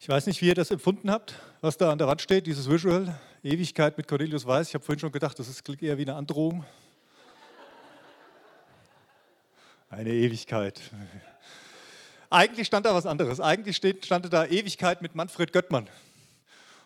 Ich 0.00 0.08
weiß 0.08 0.26
nicht, 0.26 0.40
wie 0.40 0.46
ihr 0.46 0.54
das 0.54 0.70
empfunden 0.70 1.10
habt, 1.10 1.34
was 1.60 1.76
da 1.76 1.90
an 1.90 1.98
der 1.98 2.06
Wand 2.06 2.22
steht, 2.22 2.46
dieses 2.46 2.70
Visual, 2.70 3.18
Ewigkeit 3.42 3.98
mit 3.98 4.06
Cornelius 4.06 4.46
Weiß. 4.46 4.68
Ich 4.68 4.74
habe 4.74 4.84
vorhin 4.84 5.00
schon 5.00 5.10
gedacht, 5.10 5.36
das 5.36 5.64
klingt 5.64 5.82
eher 5.82 5.98
wie 5.98 6.02
eine 6.02 6.14
Androhung. 6.14 6.64
Eine 9.90 10.10
Ewigkeit. 10.10 10.80
Eigentlich 12.30 12.68
stand 12.68 12.86
da 12.86 12.94
was 12.94 13.06
anderes. 13.06 13.40
Eigentlich 13.40 13.76
stand 13.76 14.32
da 14.32 14.46
Ewigkeit 14.46 15.02
mit 15.02 15.16
Manfred 15.16 15.52
Göttmann. 15.52 15.88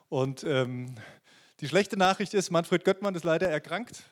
Und 0.08 0.42
ähm, 0.44 0.94
die 1.60 1.68
schlechte 1.68 1.98
Nachricht 1.98 2.32
ist, 2.32 2.50
Manfred 2.50 2.82
Göttmann 2.82 3.14
ist 3.14 3.24
leider 3.24 3.46
erkrankt 3.46 4.04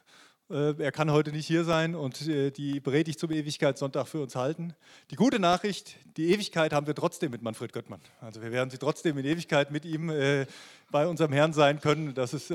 er 0.51 0.91
kann 0.91 1.13
heute 1.13 1.31
nicht 1.31 1.47
hier 1.47 1.63
sein 1.63 1.95
und 1.95 2.27
äh, 2.27 2.51
die 2.51 2.81
Predigt 2.81 3.21
zum 3.21 3.31
Ewigkeitssonntag 3.31 4.09
für 4.09 4.21
uns 4.21 4.35
halten. 4.35 4.75
Die 5.13 5.15
gute 5.15 5.39
Nachricht, 5.39 5.95
die 6.17 6.33
Ewigkeit 6.33 6.73
haben 6.73 6.89
wir 6.89 6.95
trotzdem 6.97 7.31
mit 7.31 7.41
Manfred 7.41 7.73
Göttmann. 7.73 8.01
Also 8.21 8.43
wir 8.43 8.51
werden 8.51 8.69
sie 8.69 8.79
trotzdem 8.79 9.17
in 9.19 9.25
Ewigkeit 9.25 9.71
mit 9.71 9.85
ihm 9.85 10.11
äh, 10.11 10.47
bei 10.91 11.07
unserem 11.07 11.33
Herrn 11.33 11.53
sein 11.53 11.81
können. 11.81 12.15
Das 12.15 12.35
ist, 12.35 12.53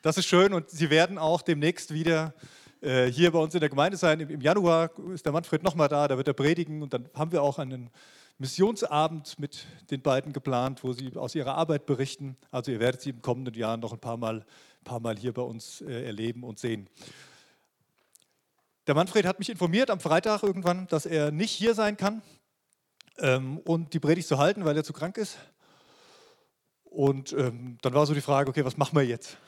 das 0.00 0.16
ist 0.16 0.24
schön 0.24 0.54
und 0.54 0.70
sie 0.70 0.88
werden 0.88 1.18
auch 1.18 1.42
demnächst 1.42 1.92
wieder 1.92 2.32
hier 2.80 3.30
bei 3.30 3.38
uns 3.38 3.54
in 3.54 3.60
der 3.60 3.68
Gemeinde 3.68 3.96
sein. 3.96 4.20
Im 4.20 4.40
Januar 4.42 4.90
ist 5.14 5.24
der 5.24 5.32
Manfred 5.32 5.62
nochmal 5.62 5.88
da, 5.88 6.06
da 6.08 6.16
wird 6.18 6.28
er 6.28 6.34
predigen 6.34 6.82
und 6.82 6.92
dann 6.92 7.08
haben 7.14 7.32
wir 7.32 7.42
auch 7.42 7.58
einen 7.58 7.90
Missionsabend 8.38 9.38
mit 9.38 9.66
den 9.90 10.02
beiden 10.02 10.32
geplant, 10.32 10.82
wo 10.82 10.92
sie 10.92 11.14
aus 11.16 11.34
ihrer 11.34 11.54
Arbeit 11.54 11.86
berichten. 11.86 12.36
Also 12.50 12.72
ihr 12.72 12.80
werdet 12.80 13.02
sie 13.02 13.10
im 13.10 13.22
kommenden 13.22 13.54
Jahr 13.54 13.76
noch 13.76 13.92
ein 13.92 14.00
paar 14.00 14.16
Mal, 14.16 14.44
paar 14.82 15.00
Mal 15.00 15.16
hier 15.16 15.32
bei 15.32 15.42
uns 15.42 15.82
erleben 15.82 16.42
und 16.42 16.58
sehen. 16.58 16.88
Der 18.86 18.94
Manfred 18.94 19.24
hat 19.24 19.38
mich 19.38 19.48
informiert 19.48 19.88
am 19.88 19.98
Freitag 19.98 20.42
irgendwann, 20.42 20.86
dass 20.88 21.06
er 21.06 21.30
nicht 21.30 21.52
hier 21.52 21.74
sein 21.74 21.96
kann 21.96 22.20
ähm, 23.18 23.58
und 23.58 23.94
die 23.94 24.00
Predigt 24.00 24.28
zu 24.28 24.36
halten, 24.36 24.66
weil 24.66 24.76
er 24.76 24.84
zu 24.84 24.92
krank 24.92 25.16
ist. 25.16 25.38
Und 26.84 27.32
ähm, 27.32 27.78
dann 27.80 27.94
war 27.94 28.04
so 28.04 28.12
die 28.12 28.20
Frage, 28.20 28.50
okay, 28.50 28.64
was 28.64 28.76
machen 28.76 28.94
wir 28.96 29.04
jetzt? 29.04 29.38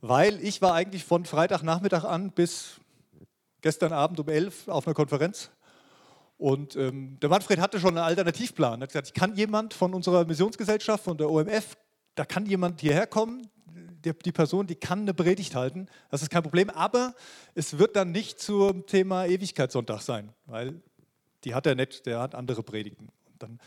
Weil 0.00 0.40
ich 0.44 0.62
war 0.62 0.74
eigentlich 0.74 1.04
von 1.04 1.24
Freitagnachmittag 1.24 2.04
an 2.04 2.30
bis 2.30 2.76
gestern 3.62 3.92
Abend 3.92 4.20
um 4.20 4.28
11 4.28 4.68
auf 4.68 4.86
einer 4.86 4.94
Konferenz. 4.94 5.50
Und 6.38 6.76
ähm, 6.76 7.18
der 7.20 7.30
Manfred 7.30 7.58
hatte 7.58 7.80
schon 7.80 7.96
einen 7.96 8.06
Alternativplan. 8.06 8.80
Er 8.80 8.82
hat 8.82 8.90
gesagt, 8.90 9.08
ich 9.08 9.14
kann 9.14 9.34
jemand 9.34 9.74
von 9.74 9.92
unserer 9.92 10.24
Missionsgesellschaft, 10.24 11.02
von 11.02 11.18
der 11.18 11.30
OMF, 11.30 11.76
da 12.14 12.24
kann 12.24 12.46
jemand 12.46 12.80
hierher 12.80 13.08
kommen, 13.08 13.50
die 14.04 14.32
Person, 14.32 14.66
die 14.66 14.74
kann 14.74 15.00
eine 15.00 15.14
Predigt 15.14 15.54
halten, 15.54 15.88
das 16.10 16.22
ist 16.22 16.30
kein 16.30 16.42
Problem, 16.42 16.70
aber 16.70 17.14
es 17.54 17.78
wird 17.78 17.96
dann 17.96 18.12
nicht 18.12 18.40
zum 18.40 18.86
Thema 18.86 19.26
Ewigkeitssonntag 19.26 20.00
sein, 20.00 20.32
weil 20.46 20.80
die 21.44 21.54
hat 21.54 21.66
er 21.66 21.74
nicht, 21.74 22.06
der 22.06 22.20
hat 22.20 22.34
andere 22.34 22.62
Predigten. 22.62 23.08
Und 23.32 23.42
dann, 23.42 23.60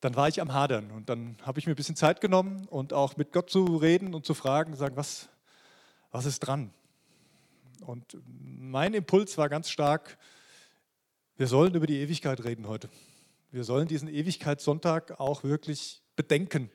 dann 0.00 0.16
war 0.16 0.28
ich 0.28 0.40
am 0.40 0.52
Hadern 0.52 0.90
und 0.90 1.08
dann 1.08 1.36
habe 1.42 1.58
ich 1.58 1.66
mir 1.66 1.72
ein 1.72 1.76
bisschen 1.76 1.96
Zeit 1.96 2.20
genommen 2.20 2.66
und 2.68 2.92
auch 2.92 3.16
mit 3.16 3.32
Gott 3.32 3.50
zu 3.50 3.64
reden 3.76 4.14
und 4.14 4.26
zu 4.26 4.34
fragen, 4.34 4.76
sagen, 4.76 4.96
was, 4.96 5.28
was 6.10 6.26
ist 6.26 6.40
dran? 6.40 6.70
Und 7.80 8.16
mein 8.26 8.94
Impuls 8.94 9.36
war 9.38 9.48
ganz 9.48 9.68
stark, 9.70 10.16
wir 11.36 11.46
sollen 11.46 11.74
über 11.74 11.86
die 11.86 12.00
Ewigkeit 12.00 12.44
reden 12.44 12.68
heute. 12.68 12.88
Wir 13.50 13.64
sollen 13.64 13.88
diesen 13.88 14.08
Ewigkeitssonntag 14.08 15.18
auch 15.20 15.44
wirklich 15.44 16.02
bedenken 16.16 16.70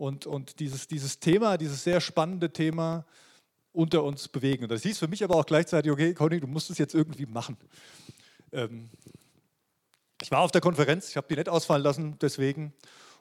und, 0.00 0.26
und 0.26 0.60
dieses, 0.60 0.88
dieses 0.88 1.20
Thema, 1.20 1.58
dieses 1.58 1.84
sehr 1.84 2.00
spannende 2.00 2.50
Thema 2.50 3.04
unter 3.70 4.02
uns 4.02 4.28
bewegen. 4.28 4.62
Und 4.62 4.72
das 4.72 4.82
hieß 4.82 4.98
für 4.98 5.08
mich 5.08 5.22
aber 5.22 5.36
auch 5.36 5.44
gleichzeitig, 5.44 5.92
okay, 5.92 6.14
Conny, 6.14 6.40
du 6.40 6.46
musst 6.46 6.70
es 6.70 6.78
jetzt 6.78 6.94
irgendwie 6.94 7.26
machen. 7.26 7.58
Ähm, 8.50 8.88
ich 10.22 10.30
war 10.30 10.40
auf 10.40 10.52
der 10.52 10.62
Konferenz, 10.62 11.10
ich 11.10 11.18
habe 11.18 11.26
die 11.28 11.36
nicht 11.36 11.50
ausfallen 11.50 11.82
lassen, 11.82 12.16
deswegen. 12.18 12.72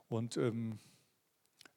Und 0.07 0.37
ähm, 0.37 0.79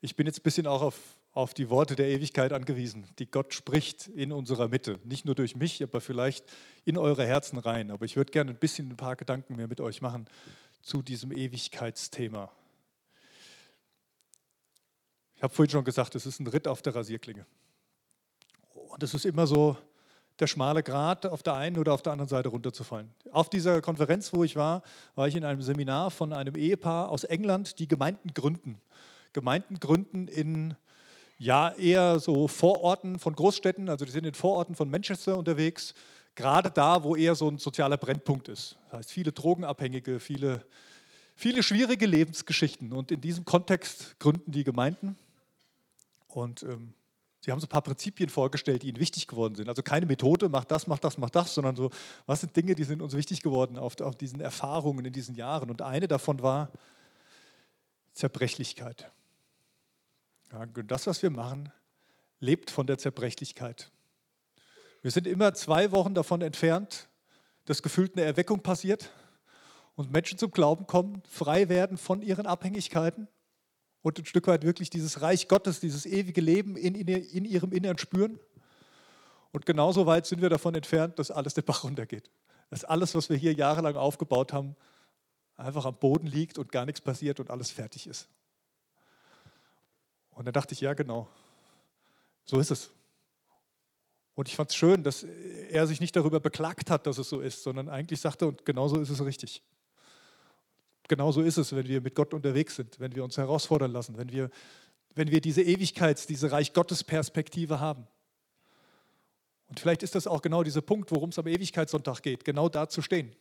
ich 0.01 0.15
bin 0.15 0.27
jetzt 0.27 0.39
ein 0.39 0.45
bisschen 0.45 0.69
auch 0.69 0.83
auf, 0.83 0.97
auf 1.33 1.53
die 1.53 1.69
Worte 1.69 1.97
der 1.97 2.07
Ewigkeit 2.07 2.53
angewiesen, 2.53 3.05
die 3.19 3.27
Gott 3.27 3.55
spricht 3.55 4.07
in 4.07 4.31
unserer 4.31 4.69
Mitte. 4.69 5.01
Nicht 5.03 5.25
nur 5.25 5.35
durch 5.35 5.57
mich, 5.57 5.83
aber 5.83 6.01
vielleicht 6.01 6.45
in 6.85 6.97
eure 6.97 7.27
Herzen 7.27 7.59
rein. 7.59 7.91
Aber 7.91 8.05
ich 8.05 8.15
würde 8.15 8.31
gerne 8.31 8.53
ein 8.53 8.59
bisschen 8.59 8.91
ein 8.91 8.97
paar 8.97 9.17
Gedanken 9.17 9.57
mehr 9.57 9.67
mit 9.67 9.81
euch 9.81 10.01
machen 10.01 10.29
zu 10.81 11.03
diesem 11.03 11.33
Ewigkeitsthema. 11.33 12.53
Ich 15.43 15.45
habe 15.45 15.55
vorhin 15.55 15.73
schon 15.73 15.85
gesagt, 15.85 16.15
es 16.15 16.25
ist 16.25 16.39
ein 16.39 16.47
Ritt 16.47 16.69
auf 16.69 16.83
der 16.83 16.95
Rasierklinge. 16.95 17.45
Und 18.75 19.03
es 19.03 19.13
ist 19.13 19.27
immer 19.27 19.49
so 19.49 19.77
der 20.39 20.47
schmale 20.47 20.85
Grat 20.85 21.27
auf 21.27 21.43
der 21.43 21.55
einen 21.55 21.79
oder 21.79 21.95
auf 21.95 22.03
der 22.03 22.13
anderen 22.13 22.29
Seite 22.29 22.49
runterzufallen. 22.49 23.11
Auf 23.33 23.51
dieser 23.51 23.81
Konferenz, 23.83 24.33
wo 24.33 24.45
ich 24.45 24.55
war, 24.55 24.85
war 25.17 25.27
ich 25.27 25.35
in 25.35 25.45
einem 25.45 25.61
Seminar 25.61 26.13
von 26.13 26.33
einem 26.33 26.55
Ehepaar 26.55 27.09
aus 27.09 27.25
England, 27.25 27.81
die 27.81 27.89
Gemeinden 27.89 28.35
gründen. 28.35 28.81
Gemeinden 29.33 29.81
gründen 29.81 30.29
in 30.29 30.77
ja 31.39 31.71
eher 31.71 32.21
so 32.21 32.47
Vororten 32.47 33.19
von 33.19 33.35
Großstädten, 33.35 33.89
also 33.89 34.05
die 34.05 34.13
sind 34.13 34.25
in 34.25 34.35
Vororten 34.35 34.77
von 34.77 34.89
Manchester 34.93 35.37
unterwegs, 35.37 35.93
gerade 36.37 36.71
da, 36.71 37.03
wo 37.03 37.17
eher 37.17 37.35
so 37.35 37.49
ein 37.49 37.59
sozialer 37.59 37.97
Brennpunkt 37.97 38.47
ist. 38.47 38.77
Das 38.85 38.99
heißt, 39.01 39.11
viele 39.11 39.33
Drogenabhängige, 39.33 40.21
viele, 40.21 40.65
viele 41.35 41.65
schwierige 41.65 42.07
Lebensgeschichten. 42.07 42.93
Und 42.93 43.11
in 43.11 43.21
diesem 43.21 43.45
Kontext 43.45 44.21
gründen 44.21 44.53
die 44.53 44.63
Gemeinden. 44.63 45.17
Und 46.37 46.63
ähm, 46.63 46.95
sie 47.41 47.51
haben 47.51 47.61
so 47.61 47.67
ein 47.67 47.71
paar 47.71 47.83
Prinzipien 47.83 48.29
vorgestellt, 48.29 48.83
die 48.83 48.89
ihnen 48.89 49.01
wichtig 49.01 49.27
geworden 49.27 49.55
sind. 49.55 49.69
Also 49.69 49.83
keine 49.83 50.07
Methode, 50.07 50.49
mach 50.49 50.65
das, 50.65 50.87
mach 50.87 50.99
das, 50.99 51.19
mach 51.19 51.31
das, 51.31 51.55
sondern 51.55 51.77
so, 51.77 51.91
was 52.27 52.41
sind 52.41 52.57
Dinge, 52.57 52.75
die 52.75 52.85
sind 52.85 53.03
uns 53.03 53.15
wichtig 53.15 53.43
geworden 53.43 53.79
auf, 53.79 54.01
auf 54.01 54.17
diesen 54.17 54.41
Erfahrungen 54.41 55.05
in 55.05 55.13
diesen 55.13 55.35
Jahren. 55.35 55.71
Und 55.71 55.83
eine 55.83 56.09
davon 56.09 56.43
war 56.43 56.71
Zerbrechlichkeit. 58.13 59.11
Ja, 60.53 60.67
das, 60.67 61.07
was 61.07 61.23
wir 61.23 61.31
machen, 61.31 61.73
lebt 62.41 62.71
von 62.71 62.87
der 62.87 62.99
Zerbrechlichkeit. 62.99 63.91
Wir 65.01 65.11
sind 65.11 65.27
immer 65.27 65.55
zwei 65.55 65.91
Wochen 65.93 66.15
davon 66.15 66.43
entfernt, 66.43 67.09
dass 67.65 67.83
gefühlt 67.83 68.17
eine 68.17 68.25
Erweckung 68.25 68.61
passiert 68.61 69.11
und 69.95 70.13
Menschen 70.13 70.39
zum 70.39 70.51
Glauben 70.51 70.87
kommen, 70.87 71.23
frei 71.29 71.69
werden 71.69 71.97
von 71.97 72.23
ihren 72.23 72.47
Abhängigkeiten 72.47 73.29
und 74.03 74.19
ein 74.19 74.27
Stück 74.27 74.49
weit 74.49 74.65
wirklich 74.65 74.91
dieses 74.91 75.23
Reich 75.23 75.49
Gottes, 75.49 75.81
dieses 75.81 76.07
ewige 76.07 76.41
Leben 76.41 76.77
in, 76.77 76.95
in, 76.95 77.09
in 77.09 77.45
ihrem 77.45 77.73
Innern 77.73 77.99
spüren. 77.99 78.39
Und 79.53 79.67
genauso 79.67 80.07
weit 80.07 80.27
sind 80.27 80.43
wir 80.43 80.49
davon 80.49 80.75
entfernt, 80.75 81.19
dass 81.19 81.31
alles 81.31 81.55
den 81.55 81.65
Bach 81.65 81.85
runtergeht. 81.85 82.31
Dass 82.71 82.85
alles, 82.85 83.15
was 83.15 83.31
wir 83.31 83.37
hier 83.37 83.53
jahrelang 83.53 83.97
aufgebaut 83.97 84.53
haben, 84.53 84.77
einfach 85.57 85.85
am 85.85 85.95
Boden 85.95 86.27
liegt 86.27 86.59
und 86.59 86.73
gar 86.73 86.85
nichts 86.85 87.01
passiert 87.01 87.39
und 87.39 87.51
alles 87.51 87.71
fertig 87.71 88.07
ist. 88.07 88.29
Und 90.31 90.47
dann 90.47 90.55
dachte 90.55 90.73
ich, 90.75 90.81
ja 90.81 90.95
genau, 90.95 91.29
so 92.45 92.59
ist 92.59 92.71
es. 92.71 92.91
Und 94.35 94.49
ich 94.49 94.57
fand 94.57 94.71
es 94.71 94.77
schön, 94.77 95.03
dass 95.03 95.23
er 95.23 95.87
sich 95.87 96.01
nicht 96.01 96.17
darüber 96.17 96.41
beklagt 96.41 96.91
hat, 96.91 97.07
dass 97.07 97.19
es 97.19 97.29
so 97.29 97.41
ist, 97.41 97.63
sondern 97.63 97.91
eigentlich 97.91 98.21
sagte, 98.21 98.47
und 98.47 98.65
genauso 98.65 98.99
ist 98.99 99.11
es 99.11 99.23
richtig 99.23 99.63
genauso 101.09 101.43
ist 101.43 101.57
es, 101.57 101.75
wenn 101.75 101.87
wir 101.87 102.01
mit 102.01 102.15
Gott 102.15 102.35
unterwegs 102.35 102.77
sind, 102.77 102.99
wenn 103.01 103.15
wir 103.15 103.25
uns 103.25 103.37
herausfordern 103.37 103.93
lassen, 103.93 104.17
wenn 104.17 104.33
wir, 104.33 104.51
wenn 105.15 105.31
wir 105.31 105.41
diese 105.41 105.63
Ewigkeits-, 105.63 106.27
diese 106.27 106.53
Reich 106.53 106.73
Gottes 106.73 107.05
Perspektive 107.05 107.81
haben. 107.81 108.07
Und 109.69 109.81
vielleicht 109.81 110.03
ist 110.03 110.15
das 110.15 110.27
auch 110.27 110.43
genau 110.43 110.63
dieser 110.63 110.83
Punkt, 110.83 111.11
worum 111.11 111.31
es 111.31 111.39
am 111.39 111.47
Ewigkeitssonntag 111.47 112.23
geht, 112.23 112.45
genau 112.45 112.69
da 112.69 112.89
zu 112.89 113.01
stehen. 113.01 113.35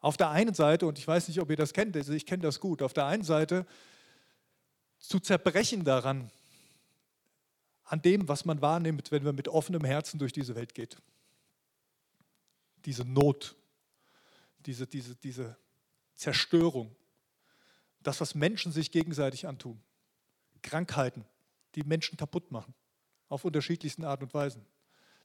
Auf 0.00 0.16
der 0.16 0.30
einen 0.30 0.54
Seite, 0.54 0.86
und 0.86 0.98
ich 0.98 1.08
weiß 1.08 1.26
nicht, 1.28 1.40
ob 1.40 1.50
ihr 1.50 1.56
das 1.56 1.72
kennt, 1.72 1.96
also 1.96 2.12
ich 2.12 2.24
kenne 2.24 2.42
das 2.42 2.60
gut, 2.60 2.82
auf 2.82 2.92
der 2.92 3.06
einen 3.06 3.24
Seite 3.24 3.66
zu 4.98 5.18
zerbrechen 5.18 5.84
daran, 5.84 6.30
an 7.84 8.02
dem, 8.02 8.28
was 8.28 8.44
man 8.44 8.60
wahrnimmt, 8.60 9.10
wenn 9.10 9.24
man 9.24 9.34
mit 9.34 9.48
offenem 9.48 9.84
Herzen 9.84 10.18
durch 10.18 10.32
diese 10.32 10.54
Welt 10.54 10.74
geht. 10.74 10.96
Diese 12.84 13.04
Not, 13.04 13.56
diese, 14.66 14.86
diese, 14.86 15.16
diese 15.16 15.56
Zerstörung, 16.18 16.94
das, 18.02 18.20
was 18.20 18.34
Menschen 18.34 18.72
sich 18.72 18.90
gegenseitig 18.90 19.46
antun, 19.46 19.80
Krankheiten, 20.62 21.24
die 21.76 21.84
Menschen 21.84 22.16
kaputt 22.16 22.50
machen, 22.50 22.74
auf 23.28 23.44
unterschiedlichsten 23.44 24.04
Art 24.04 24.20
und 24.22 24.34
Weisen, 24.34 24.66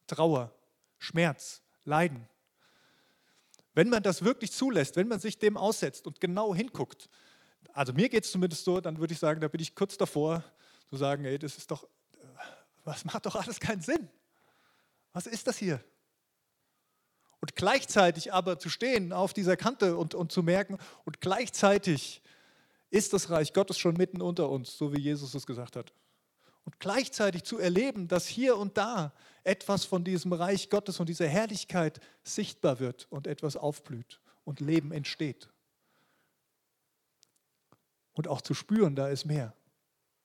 Trauer, 0.06 0.54
Schmerz, 1.00 1.64
Leiden. 1.84 2.28
Wenn 3.74 3.90
man 3.90 4.04
das 4.04 4.24
wirklich 4.24 4.52
zulässt, 4.52 4.96
wenn 4.96 5.08
man 5.08 5.20
sich 5.20 5.40
dem 5.40 5.58
aussetzt 5.58 6.06
und 6.06 6.22
genau 6.22 6.54
hinguckt, 6.54 7.10
also 7.74 7.92
mir 7.92 8.08
geht 8.08 8.26
es 8.26 8.32
zumindest 8.32 8.64
so, 8.64 8.80
dann 8.80 9.00
würde 9.00 9.14
ich 9.14 9.20
sagen, 9.20 9.42
da 9.42 9.48
bin 9.48 9.62
ich 9.62 9.74
kurz 9.74 9.98
davor 9.98 10.44
zu 10.90 10.96
sagen, 10.96 11.26
ey, 11.26 11.40
das 11.40 11.58
ist 11.58 11.72
doch, 11.72 11.88
was 12.84 13.04
macht 13.04 13.26
doch 13.26 13.36
alles 13.36 13.60
keinen 13.60 13.82
Sinn. 13.82 14.08
Was 15.12 15.26
ist 15.26 15.48
das 15.48 15.58
hier? 15.58 15.84
Und 17.44 17.58
gleichzeitig 17.58 18.32
aber 18.32 18.58
zu 18.58 18.70
stehen 18.70 19.12
auf 19.12 19.34
dieser 19.34 19.58
Kante 19.58 19.98
und, 19.98 20.16
und 20.16 20.32
zu 20.32 20.44
merken, 20.44 20.78
und 21.04 21.20
gleichzeitig 21.20 22.22
ist 22.90 23.12
das 23.12 23.30
Reich 23.32 23.52
Gottes 23.52 23.78
schon 23.78 23.98
mitten 23.98 24.22
unter 24.22 24.50
uns, 24.50 24.78
so 24.78 24.94
wie 24.94 25.02
Jesus 25.02 25.34
es 25.34 25.46
gesagt 25.46 25.76
hat. 25.76 25.92
Und 26.64 26.80
gleichzeitig 26.80 27.44
zu 27.44 27.60
erleben, 27.60 28.08
dass 28.08 28.28
hier 28.28 28.56
und 28.56 28.78
da 28.78 29.12
etwas 29.44 29.84
von 29.84 30.06
diesem 30.06 30.32
Reich 30.32 30.70
Gottes 30.70 31.02
und 31.02 31.10
dieser 31.10 31.28
Herrlichkeit 31.28 32.00
sichtbar 32.24 32.80
wird 32.80 33.08
und 33.10 33.28
etwas 33.28 33.58
aufblüht 33.58 34.22
und 34.46 34.62
Leben 34.62 34.94
entsteht. 34.94 35.50
Und 38.14 38.30
auch 38.30 38.40
zu 38.40 38.54
spüren, 38.54 38.96
da 38.96 39.10
ist 39.10 39.26
mehr. 39.26 39.54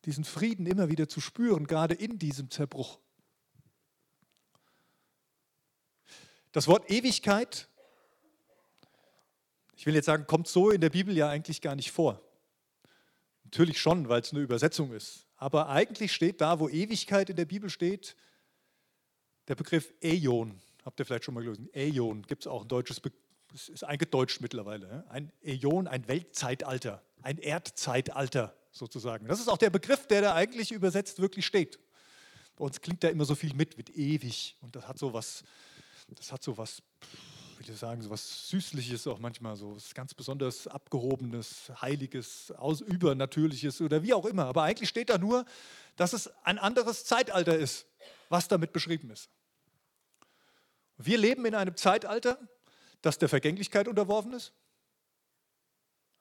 Diesen 0.04 0.22
Frieden 0.22 0.66
immer 0.66 0.88
wieder 0.88 1.08
zu 1.08 1.20
spüren, 1.20 1.66
gerade 1.66 1.94
in 1.94 2.20
diesem 2.20 2.48
Zerbruch. 2.48 3.00
Das 6.58 6.66
Wort 6.66 6.90
Ewigkeit, 6.90 7.68
ich 9.76 9.86
will 9.86 9.94
jetzt 9.94 10.06
sagen, 10.06 10.26
kommt 10.26 10.48
so 10.48 10.70
in 10.70 10.80
der 10.80 10.90
Bibel 10.90 11.16
ja 11.16 11.28
eigentlich 11.28 11.60
gar 11.60 11.76
nicht 11.76 11.92
vor. 11.92 12.20
Natürlich 13.44 13.80
schon, 13.80 14.08
weil 14.08 14.22
es 14.22 14.32
eine 14.32 14.40
Übersetzung 14.40 14.92
ist. 14.92 15.24
Aber 15.36 15.68
eigentlich 15.68 16.12
steht 16.12 16.40
da, 16.40 16.58
wo 16.58 16.68
Ewigkeit 16.68 17.30
in 17.30 17.36
der 17.36 17.44
Bibel 17.44 17.70
steht, 17.70 18.16
der 19.46 19.54
Begriff 19.54 19.94
Äon. 20.02 20.60
Habt 20.84 20.98
ihr 20.98 21.06
vielleicht 21.06 21.26
schon 21.26 21.34
mal 21.34 21.44
gelesen? 21.44 21.70
Äon 21.72 22.22
gibt 22.22 22.42
es 22.42 22.48
auch 22.48 22.62
ein 22.62 22.68
deutsches, 22.68 22.98
Be 22.98 23.12
es 23.54 23.68
ist 23.68 23.84
eingedeutscht 23.84 24.40
mittlerweile. 24.40 25.04
Ein 25.10 25.30
Äon, 25.42 25.86
ein 25.86 26.08
Weltzeitalter, 26.08 27.04
ein 27.22 27.38
Erdzeitalter 27.38 28.56
sozusagen. 28.72 29.28
Das 29.28 29.38
ist 29.38 29.46
auch 29.46 29.58
der 29.58 29.70
Begriff, 29.70 30.08
der 30.08 30.22
da 30.22 30.34
eigentlich 30.34 30.72
übersetzt 30.72 31.20
wirklich 31.20 31.46
steht. 31.46 31.78
Bei 32.56 32.64
uns 32.64 32.80
klingt 32.80 33.04
da 33.04 33.08
immer 33.10 33.26
so 33.26 33.36
viel 33.36 33.54
mit, 33.54 33.76
mit 33.76 33.90
ewig. 33.90 34.56
Und 34.60 34.74
das 34.74 34.88
hat 34.88 34.98
so 34.98 35.12
was, 35.12 35.44
das 36.14 36.32
hat 36.32 36.42
so 36.42 36.56
was, 36.56 36.82
wie 37.58 37.70
ich 37.70 37.78
sagen, 37.78 38.02
so 38.02 38.10
was 38.10 38.48
Süßliches 38.48 39.06
auch 39.06 39.18
manchmal, 39.18 39.56
so 39.56 39.76
was 39.76 39.94
ganz 39.94 40.14
besonders 40.14 40.66
Abgehobenes, 40.66 41.70
Heiliges, 41.80 42.50
aus 42.52 42.80
Übernatürliches 42.80 43.80
oder 43.80 44.02
wie 44.02 44.14
auch 44.14 44.24
immer. 44.24 44.46
Aber 44.46 44.62
eigentlich 44.62 44.88
steht 44.88 45.10
da 45.10 45.18
nur, 45.18 45.44
dass 45.96 46.12
es 46.12 46.28
ein 46.44 46.58
anderes 46.58 47.04
Zeitalter 47.04 47.56
ist, 47.56 47.86
was 48.28 48.48
damit 48.48 48.72
beschrieben 48.72 49.10
ist. 49.10 49.28
Wir 50.96 51.18
leben 51.18 51.44
in 51.46 51.54
einem 51.54 51.76
Zeitalter, 51.76 52.38
das 53.02 53.18
der 53.18 53.28
Vergänglichkeit 53.28 53.86
unterworfen 53.86 54.32
ist. 54.32 54.52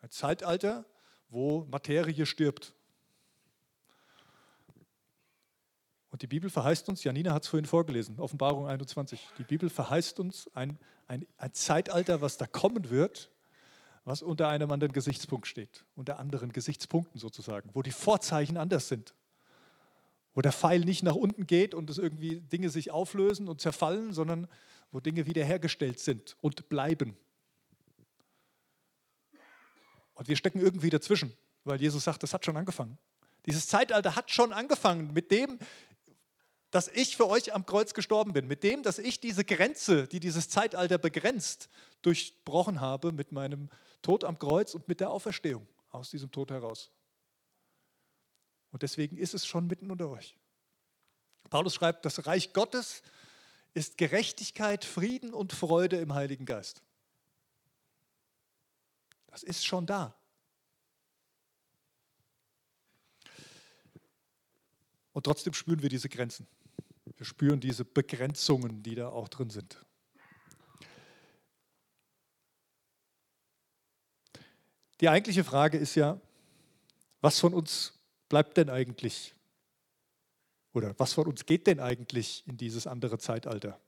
Ein 0.02 0.12
Zeitalter, 0.12 0.86
wo 1.30 1.66
Materie 1.66 2.26
stirbt. 2.26 2.74
Und 6.18 6.24
die 6.24 6.28
Bibel 6.28 6.50
verheißt 6.50 6.90
uns, 6.90 7.04
Janina 7.04 7.32
hat 7.32 7.44
es 7.44 7.48
vorhin 7.48 7.68
vorgelesen, 7.68 8.20
Offenbarung 8.20 8.66
21, 8.66 9.20
die 9.38 9.44
Bibel 9.44 9.70
verheißt 9.70 10.20
uns 10.20 10.50
ein, 10.56 10.80
ein, 11.06 11.28
ein 11.38 11.54
Zeitalter, 11.54 12.22
was 12.22 12.38
da 12.38 12.48
kommen 12.48 12.90
wird, 12.90 13.30
was 14.04 14.24
unter 14.24 14.48
einem 14.48 14.72
anderen 14.72 14.94
Gesichtspunkt 14.94 15.46
steht, 15.46 15.86
unter 15.96 16.18
anderen 16.18 16.52
Gesichtspunkten 16.52 17.20
sozusagen, 17.20 17.70
wo 17.74 17.84
die 17.84 17.92
Vorzeichen 17.92 18.58
anders 18.58 18.88
sind 18.88 19.14
wo 20.34 20.42
der 20.42 20.52
Pfeil 20.54 20.80
nicht 20.80 21.04
nach 21.04 21.16
unten 21.16 21.46
geht 21.46 21.76
und 21.76 21.88
es 21.90 22.00
irgendwie 22.00 22.42
Dinge 22.42 22.72
sich 22.72 22.90
auflösen 22.90 23.48
und 23.48 23.62
zerfallen, 23.62 24.12
sondern 24.14 24.48
wo 24.92 25.00
Dinge 25.00 25.28
wiederhergestellt 25.28 26.00
sind 26.00 26.36
und 26.42 26.68
bleiben. 26.68 27.16
Und 30.16 30.28
wir 30.28 30.36
stecken 30.36 30.60
irgendwie 30.60 30.90
dazwischen, 30.90 31.34
weil 31.64 31.80
Jesus 31.80 32.04
sagt, 32.04 32.24
das 32.24 32.34
hat 32.34 32.44
schon 32.44 32.58
angefangen. 32.58 32.98
Dieses 33.48 33.66
Zeitalter 33.68 34.16
hat 34.16 34.30
schon 34.30 34.52
angefangen 34.52 35.14
mit 35.14 35.32
dem, 35.32 35.58
dass 36.72 36.88
ich 36.90 37.16
für 37.16 37.28
euch 37.28 37.54
am 37.54 37.66
Kreuz 37.66 37.94
gestorben 37.94 38.34
bin, 38.34 38.48
mit 38.48 38.64
dem, 38.64 38.84
dass 38.84 39.00
ich 39.00 39.20
diese 39.20 39.46
Grenze, 39.46 40.08
die 40.08 40.20
dieses 40.20 40.50
Zeitalter 40.50 40.98
begrenzt, 40.98 41.70
durchbrochen 42.02 42.82
habe 42.82 43.12
mit 43.12 43.32
meinem 43.32 43.70
Tod 44.02 44.24
am 44.24 44.38
Kreuz 44.38 44.74
und 44.76 44.88
mit 44.88 45.00
der 45.00 45.10
Auferstehung 45.10 45.66
aus 45.92 46.10
diesem 46.10 46.32
Tod 46.32 46.52
heraus. 46.52 46.92
Und 48.72 48.84
deswegen 48.84 49.18
ist 49.18 49.34
es 49.34 49.46
schon 49.46 49.68
mitten 49.68 49.92
unter 49.92 50.10
euch. 50.10 50.36
Paulus 51.50 51.76
schreibt, 51.76 52.06
das 52.06 52.28
Reich 52.28 52.52
Gottes 52.52 53.02
ist 53.74 53.98
Gerechtigkeit, 53.98 54.84
Frieden 54.84 55.34
und 55.34 55.54
Freude 55.54 55.98
im 55.98 56.14
Heiligen 56.14 56.46
Geist. 56.46 56.82
Das 59.28 59.44
ist 59.44 59.66
schon 59.66 59.86
da. 59.86 60.16
Und 65.14 65.24
trotzdem 65.24 65.54
spüren 65.54 65.82
wir 65.82 65.90
diese 65.90 66.10
Grenzen. 66.10 66.48
Wir 67.18 67.26
spüren 67.26 67.60
diese 67.60 67.84
Begrenzungen, 67.84 68.84
die 68.84 68.96
da 68.96 69.10
auch 69.10 69.28
drin 69.28 69.50
sind. 69.50 69.84
Die 75.02 75.10
eigentliche 75.10 75.44
Frage 75.44 75.78
ist 75.78 75.96
ja, 75.96 76.20
was 77.22 77.40
von 77.40 77.54
uns 77.54 77.94
bleibt 78.30 78.58
denn 78.58 78.70
eigentlich? 78.70 79.34
Oder 80.74 80.94
was 81.00 81.14
von 81.14 81.28
uns 81.28 81.46
geht 81.46 81.66
denn 81.66 81.80
eigentlich 81.80 82.44
in 82.48 82.58
dieses 82.58 82.86
andere 82.86 83.18
Zeitalter? 83.18 83.80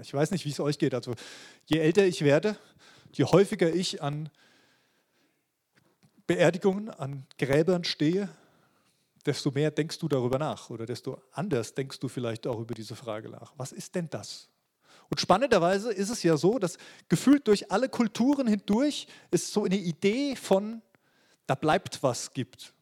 Ich 0.00 0.12
weiß 0.12 0.30
nicht, 0.30 0.44
wie 0.44 0.50
es 0.50 0.60
euch 0.60 0.78
geht. 0.78 0.94
Also 0.94 1.14
je 1.66 1.78
älter 1.78 2.04
ich 2.04 2.22
werde, 2.22 2.58
je 3.12 3.24
häufiger 3.24 3.72
ich 3.72 4.02
an 4.02 4.30
Beerdigungen, 6.26 6.90
an 6.90 7.26
Gräbern 7.38 7.84
stehe, 7.84 8.28
desto 9.26 9.50
mehr 9.50 9.70
denkst 9.70 9.98
du 9.98 10.08
darüber 10.08 10.38
nach 10.38 10.70
oder 10.70 10.86
desto 10.86 11.20
anders 11.32 11.74
denkst 11.74 11.98
du 12.00 12.08
vielleicht 12.08 12.46
auch 12.46 12.58
über 12.58 12.74
diese 12.74 12.96
Frage 12.96 13.28
nach. 13.28 13.52
Was 13.56 13.72
ist 13.72 13.94
denn 13.94 14.08
das? 14.10 14.48
Und 15.10 15.20
spannenderweise 15.20 15.92
ist 15.92 16.08
es 16.08 16.22
ja 16.22 16.36
so, 16.36 16.58
dass 16.58 16.78
gefühlt 17.08 17.46
durch 17.48 17.70
alle 17.70 17.88
Kulturen 17.88 18.46
hindurch 18.46 19.08
es 19.30 19.52
so 19.52 19.64
eine 19.64 19.76
Idee 19.76 20.36
von, 20.36 20.82
da 21.46 21.56
bleibt 21.56 22.02
was 22.02 22.32
gibt. 22.32 22.72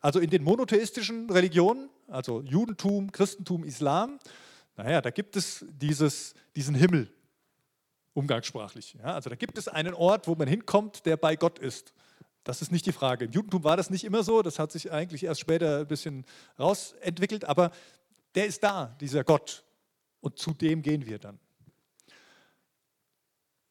Also 0.00 0.18
in 0.18 0.30
den 0.30 0.42
monotheistischen 0.42 1.30
Religionen, 1.30 1.88
also 2.08 2.42
Judentum, 2.42 3.12
Christentum, 3.12 3.64
Islam, 3.64 4.18
naja, 4.76 5.00
da 5.00 5.10
gibt 5.10 5.36
es 5.36 5.64
dieses, 5.68 6.34
diesen 6.54 6.74
Himmel, 6.74 7.10
umgangssprachlich. 8.12 8.96
Ja, 8.98 9.14
also 9.14 9.30
da 9.30 9.36
gibt 9.36 9.58
es 9.58 9.68
einen 9.68 9.94
Ort, 9.94 10.26
wo 10.26 10.34
man 10.34 10.48
hinkommt, 10.48 11.06
der 11.06 11.16
bei 11.16 11.36
Gott 11.36 11.58
ist. 11.58 11.92
Das 12.46 12.62
ist 12.62 12.70
nicht 12.70 12.86
die 12.86 12.92
Frage. 12.92 13.24
Im 13.24 13.32
Judentum 13.32 13.64
war 13.64 13.76
das 13.76 13.90
nicht 13.90 14.04
immer 14.04 14.22
so, 14.22 14.40
das 14.40 14.60
hat 14.60 14.70
sich 14.70 14.92
eigentlich 14.92 15.24
erst 15.24 15.40
später 15.40 15.80
ein 15.80 15.88
bisschen 15.88 16.24
rausentwickelt, 16.60 17.44
aber 17.44 17.72
der 18.36 18.46
ist 18.46 18.62
da, 18.62 18.96
dieser 19.00 19.24
Gott. 19.24 19.64
Und 20.20 20.38
zu 20.38 20.54
dem 20.54 20.80
gehen 20.82 21.06
wir 21.06 21.18
dann. 21.18 21.40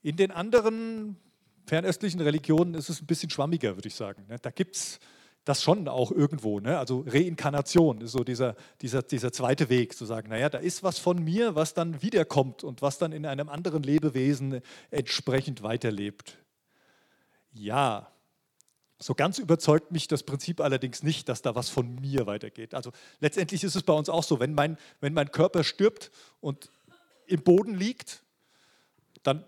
In 0.01 0.18
den 0.18 0.30
anderen 0.30 1.16
fernöstlichen 1.66 2.19
Religionen 2.19 2.74
ist 2.74 2.89
es 2.89 3.01
ein 3.01 3.06
bisschen 3.06 3.30
schwammiger, 3.30 3.77
würde 3.77 3.88
ich 3.88 3.95
sagen. 3.95 4.25
Da 4.42 4.51
gibt 4.51 4.75
es 4.75 5.00
das 5.45 5.63
schon 5.63 5.88
auch 5.88 6.12
irgendwo. 6.12 6.60
Ne? 6.60 6.77
Also 6.77 7.06
Reinkarnation 7.07 8.01
ist 8.01 8.12
so 8.12 8.25
dieser, 8.25 8.57
dieser, 8.81 9.04
dieser 9.04 9.31
zweite 9.31 9.69
Weg, 9.69 9.95
zu 9.95 10.04
sagen, 10.04 10.27
naja, 10.27 10.50
da 10.50 10.57
ist 10.57 10.83
was 10.83 11.00
von 11.00 11.24
mir, 11.24 11.56
was 11.56 11.74
dann 11.74 12.01
wiederkommt 12.01 12.66
und 12.66 12.81
was 12.81 12.98
dann 12.98 13.13
in 13.13 13.25
einem 13.25 13.48
anderen 13.48 13.83
Lebewesen 13.83 14.60
entsprechend 14.92 15.63
weiterlebt. 15.63 16.39
Ja, 17.54 18.12
so 19.00 19.14
ganz 19.14 19.40
überzeugt 19.40 19.92
mich 19.92 20.08
das 20.08 20.24
Prinzip 20.24 20.62
allerdings 20.62 21.04
nicht, 21.04 21.28
dass 21.28 21.42
da 21.42 21.56
was 21.56 21.70
von 21.70 21.96
mir 21.96 22.28
weitergeht. 22.28 22.74
Also 22.74 22.92
letztendlich 23.20 23.64
ist 23.64 23.75
es 23.75 23.84
bei 23.84 23.94
uns 23.94 24.10
auch 24.10 24.24
so, 24.24 24.40
wenn 24.40 24.54
mein, 24.54 24.78
wenn 25.02 25.14
mein 25.14 25.32
Körper 25.32 25.64
stirbt 25.64 26.12
und 26.40 26.70
im 27.28 27.44
Boden 27.44 27.75
liegt, 27.75 28.24
dann 29.24 29.44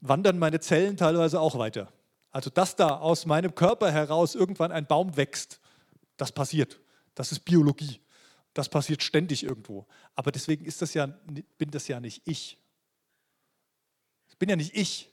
wandern 0.00 0.38
meine 0.38 0.60
Zellen 0.60 0.96
teilweise 0.96 1.40
auch 1.40 1.58
weiter. 1.58 1.92
Also, 2.30 2.50
dass 2.50 2.76
da 2.76 2.98
aus 2.98 3.24
meinem 3.24 3.54
Körper 3.54 3.90
heraus 3.90 4.34
irgendwann 4.34 4.70
ein 4.70 4.86
Baum 4.86 5.16
wächst, 5.16 5.58
das 6.16 6.32
passiert. 6.32 6.78
Das 7.14 7.32
ist 7.32 7.40
Biologie. 7.40 8.00
Das 8.52 8.68
passiert 8.68 9.02
ständig 9.02 9.42
irgendwo. 9.42 9.86
Aber 10.14 10.32
deswegen 10.32 10.64
ist 10.64 10.82
das 10.82 10.94
ja, 10.94 11.06
bin 11.06 11.70
das 11.70 11.88
ja 11.88 11.98
nicht 11.98 12.22
ich. 12.26 12.58
Ich 14.28 14.36
bin 14.38 14.48
ja 14.48 14.56
nicht 14.56 14.76
ich. 14.76 15.10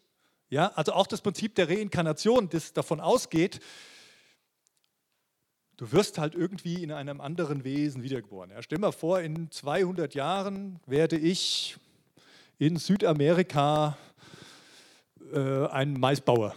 Ja, 0.54 0.68
also 0.76 0.94
auch 0.94 1.08
das 1.08 1.20
Prinzip 1.20 1.56
der 1.56 1.68
Reinkarnation, 1.68 2.48
das 2.48 2.74
davon 2.74 3.00
ausgeht, 3.00 3.60
du 5.78 5.92
wirst 5.92 6.20
halt 6.20 6.36
irgendwie 6.36 6.84
in 6.84 6.92
einem 6.92 7.22
anderen 7.22 7.64
Wesen 7.64 8.04
wiedergeboren. 8.04 8.52
Ja, 8.52 8.62
stell 8.62 8.78
mal 8.78 8.92
vor, 8.92 9.20
in 9.20 9.50
200 9.50 10.14
Jahren 10.14 10.80
werde 10.86 11.18
ich 11.18 11.76
in 12.60 12.78
Südamerika 12.78 13.98
äh, 15.34 15.66
ein 15.70 16.00
Maisbauer. 16.00 16.56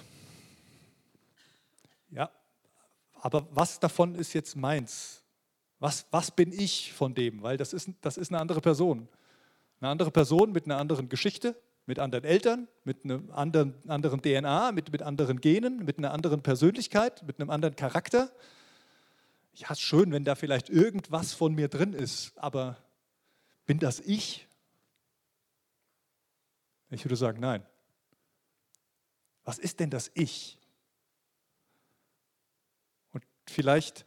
Ja, 2.10 2.30
aber 3.14 3.48
was 3.50 3.80
davon 3.80 4.14
ist 4.14 4.34
jetzt 4.34 4.56
meins? 4.56 5.22
Was, 5.78 6.04
was 6.10 6.30
bin 6.30 6.52
ich 6.52 6.92
von 6.92 7.14
dem? 7.14 7.40
Weil 7.40 7.56
das 7.56 7.72
ist, 7.72 7.88
das 8.02 8.18
ist 8.18 8.30
eine 8.30 8.42
andere 8.42 8.60
Person. 8.60 9.08
Eine 9.80 9.88
andere 9.88 10.10
Person 10.10 10.52
mit 10.52 10.66
einer 10.66 10.76
anderen 10.76 11.08
Geschichte, 11.08 11.56
mit 11.86 11.98
anderen 11.98 12.24
Eltern, 12.24 12.68
mit 12.84 13.04
einem 13.04 13.30
anderen, 13.30 13.74
anderen 13.88 14.20
DNA, 14.20 14.72
mit, 14.72 14.92
mit 14.92 15.02
anderen 15.02 15.40
Genen, 15.40 15.84
mit 15.84 15.98
einer 15.98 16.12
anderen 16.12 16.42
Persönlichkeit, 16.42 17.22
mit 17.22 17.40
einem 17.40 17.50
anderen 17.50 17.76
Charakter. 17.76 18.32
Ja, 19.54 19.70
ist 19.70 19.80
schön, 19.80 20.12
wenn 20.12 20.24
da 20.24 20.34
vielleicht 20.34 20.68
irgendwas 20.68 21.32
von 21.32 21.54
mir 21.54 21.68
drin 21.68 21.94
ist, 21.94 22.36
aber 22.36 22.76
bin 23.64 23.78
das 23.78 24.00
ich? 24.00 24.46
Ich 26.90 27.04
würde 27.04 27.16
sagen, 27.16 27.40
nein. 27.40 27.64
Was 29.44 29.58
ist 29.58 29.80
denn 29.80 29.90
das 29.90 30.10
Ich? 30.14 30.58
vielleicht 33.48 34.04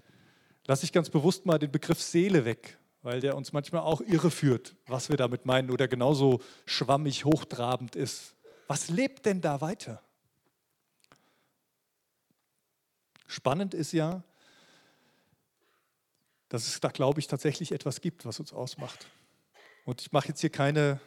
lasse 0.67 0.85
ich 0.85 0.91
ganz 0.91 1.09
bewusst 1.09 1.45
mal 1.45 1.57
den 1.57 1.71
Begriff 1.71 2.01
Seele 2.01 2.45
weg, 2.45 2.77
weil 3.01 3.21
der 3.21 3.35
uns 3.35 3.53
manchmal 3.53 3.81
auch 3.81 4.01
irreführt, 4.01 4.75
was 4.87 5.09
wir 5.09 5.17
damit 5.17 5.45
meinen 5.45 5.71
oder 5.71 5.87
genauso 5.87 6.41
schwammig 6.65 7.25
hochtrabend 7.25 7.95
ist. 7.95 8.35
Was 8.67 8.89
lebt 8.89 9.25
denn 9.25 9.41
da 9.41 9.61
weiter? 9.61 10.01
Spannend 13.27 13.73
ist 13.73 13.91
ja, 13.91 14.23
dass 16.49 16.67
es 16.67 16.79
da, 16.79 16.89
glaube 16.89 17.19
ich, 17.19 17.27
tatsächlich 17.27 17.71
etwas 17.71 18.01
gibt, 18.01 18.25
was 18.25 18.39
uns 18.39 18.51
ausmacht. 18.53 19.07
Und 19.85 20.01
ich 20.01 20.11
mache 20.11 20.29
jetzt 20.29 20.41
hier 20.41 20.49
keine 20.49 20.99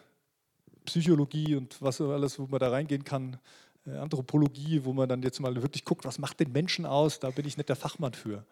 Psychologie 0.85 1.55
und 1.55 1.81
was 1.81 2.01
alles, 2.01 2.39
wo 2.39 2.47
man 2.47 2.59
da 2.59 2.69
reingehen 2.69 3.03
kann, 3.03 3.39
äh, 3.85 3.97
Anthropologie, 3.97 4.83
wo 4.83 4.93
man 4.93 5.07
dann 5.07 5.21
jetzt 5.21 5.39
mal 5.39 5.55
wirklich 5.61 5.85
guckt, 5.85 6.05
was 6.05 6.17
macht 6.17 6.39
den 6.39 6.51
Menschen 6.51 6.85
aus, 6.85 7.19
da 7.19 7.29
bin 7.29 7.45
ich 7.45 7.57
nicht 7.57 7.69
der 7.69 7.75
Fachmann 7.75 8.13
für. 8.13 8.45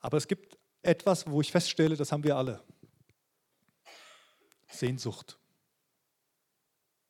Aber 0.00 0.16
es 0.16 0.28
gibt 0.28 0.58
etwas, 0.84 1.26
wo 1.26 1.40
ich 1.40 1.50
feststelle, 1.50 1.96
das 1.96 2.12
haben 2.12 2.24
wir 2.24 2.36
alle. 2.36 2.62
Sehnsucht. 4.68 5.38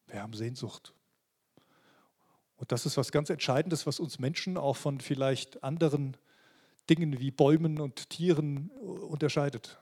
Wir 0.06 0.22
haben 0.22 0.34
Sehnsucht. 0.34 0.94
Und 2.56 2.72
das 2.72 2.86
ist 2.86 2.96
was 2.96 3.10
ganz 3.10 3.30
Entscheidendes, 3.30 3.86
was 3.86 4.00
uns 4.00 4.18
Menschen 4.18 4.56
auch 4.56 4.76
von 4.76 5.00
vielleicht 5.00 5.64
anderen 5.64 6.16
Dingen 6.88 7.18
wie 7.18 7.30
Bäumen 7.30 7.80
und 7.80 8.10
Tieren 8.10 8.70
unterscheidet. 8.70 9.78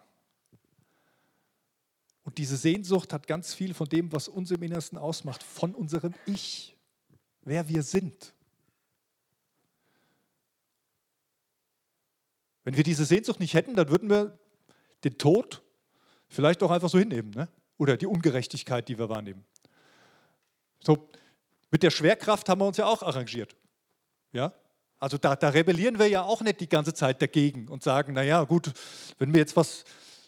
Und 2.25 2.39
diese 2.39 2.57
Sehnsucht 2.57 3.13
hat 3.13 3.27
ganz 3.27 3.53
viel 3.53 3.75
von 3.75 3.89
dem, 3.89 4.13
was 4.13 4.29
uns 4.29 4.51
im 4.53 4.63
Innersten 4.63 4.97
ausmacht, 4.97 5.43
von 5.43 5.75
unserem 5.75 6.15
Ich, 6.25 6.77
wer 7.43 7.69
wir 7.69 7.83
sind. 7.83 8.35
Wenn 12.65 12.77
wir 12.77 12.85
diese 12.85 13.05
Sehnsucht 13.05 13.41
nicht 13.41 13.55
hätten, 13.55 13.75
dann 13.75 13.89
würden 13.89 14.09
wir 14.09 14.39
den 15.05 15.19
Tod 15.19 15.63
vielleicht 16.29 16.63
auch 16.63 16.71
einfach 16.71 16.89
so 16.89 16.99
hinnehmen 16.99 17.31
ne? 17.31 17.49
oder 17.77 17.97
die 17.97 18.07
Ungerechtigkeit, 18.07 18.89
die 18.89 18.99
wir 18.99 19.09
wahrnehmen. 19.09 19.45
So, 20.81 21.09
mit 21.71 21.83
der 21.83 21.91
Schwerkraft 21.91 22.49
haben 22.49 22.61
wir 22.61 22.67
uns 22.67 22.77
ja 22.77 22.87
auch 22.87 23.03
arrangiert. 23.03 23.57
Ja? 24.33 24.53
Also 24.99 25.19
da, 25.19 25.35
da 25.35 25.49
rebellieren 25.49 25.99
wir 25.99 26.09
ja 26.09 26.23
auch 26.23 26.43
nicht 26.43 26.61
die 26.61 26.69
ganze 26.69 26.95
Zeit 26.95 27.21
dagegen 27.21 27.69
und 27.69 27.83
sagen, 27.83 28.13
naja 28.13 28.45
gut, 28.45 28.73
wenn 29.19 29.31
mir 29.31 29.39
jetzt 29.39 29.57
was, 29.57 29.85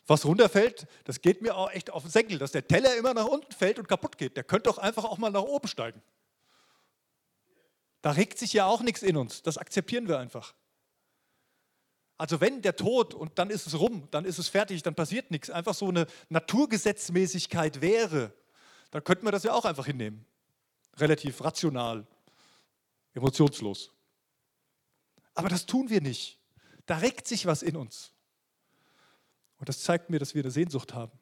was 0.06 0.24
runterfällt, 0.24 0.86
das 1.04 1.20
geht 1.20 1.42
mir 1.42 1.56
auch 1.56 1.70
echt 1.70 1.90
auf 1.90 2.02
den 2.02 2.10
Senkel, 2.10 2.38
dass 2.38 2.52
der 2.52 2.66
Teller 2.66 2.96
immer 2.96 3.14
nach 3.14 3.26
unten 3.26 3.52
fällt 3.52 3.78
und 3.78 3.88
kaputt 3.88 4.18
geht. 4.18 4.36
Der 4.36 4.44
könnte 4.44 4.70
doch 4.70 4.78
einfach 4.78 5.04
auch 5.04 5.18
mal 5.18 5.30
nach 5.30 5.42
oben 5.42 5.68
steigen. 5.68 6.02
Da 8.02 8.10
regt 8.10 8.38
sich 8.38 8.52
ja 8.52 8.66
auch 8.66 8.82
nichts 8.82 9.02
in 9.02 9.16
uns. 9.16 9.42
Das 9.42 9.56
akzeptieren 9.56 10.08
wir 10.08 10.18
einfach. 10.18 10.54
Also 12.16 12.40
wenn 12.40 12.62
der 12.62 12.76
Tod 12.76 13.12
und 13.12 13.38
dann 13.38 13.50
ist 13.50 13.66
es 13.66 13.78
rum, 13.78 14.06
dann 14.10 14.24
ist 14.24 14.38
es 14.38 14.48
fertig, 14.48 14.82
dann 14.82 14.94
passiert 14.94 15.30
nichts, 15.30 15.50
einfach 15.50 15.74
so 15.74 15.88
eine 15.88 16.06
Naturgesetzmäßigkeit 16.28 17.80
wäre, 17.80 18.32
dann 18.90 19.02
könnten 19.02 19.26
wir 19.26 19.32
das 19.32 19.42
ja 19.42 19.52
auch 19.52 19.64
einfach 19.64 19.86
hinnehmen. 19.86 20.24
Relativ 20.96 21.42
rational, 21.42 22.06
emotionslos. 23.14 23.92
Aber 25.34 25.48
das 25.48 25.66
tun 25.66 25.90
wir 25.90 26.00
nicht. 26.00 26.38
Da 26.86 26.98
regt 26.98 27.26
sich 27.26 27.46
was 27.46 27.62
in 27.62 27.76
uns. 27.76 28.12
Und 29.58 29.68
das 29.68 29.82
zeigt 29.82 30.10
mir, 30.10 30.20
dass 30.20 30.34
wir 30.34 30.42
eine 30.42 30.52
Sehnsucht 30.52 30.94
haben. 30.94 31.18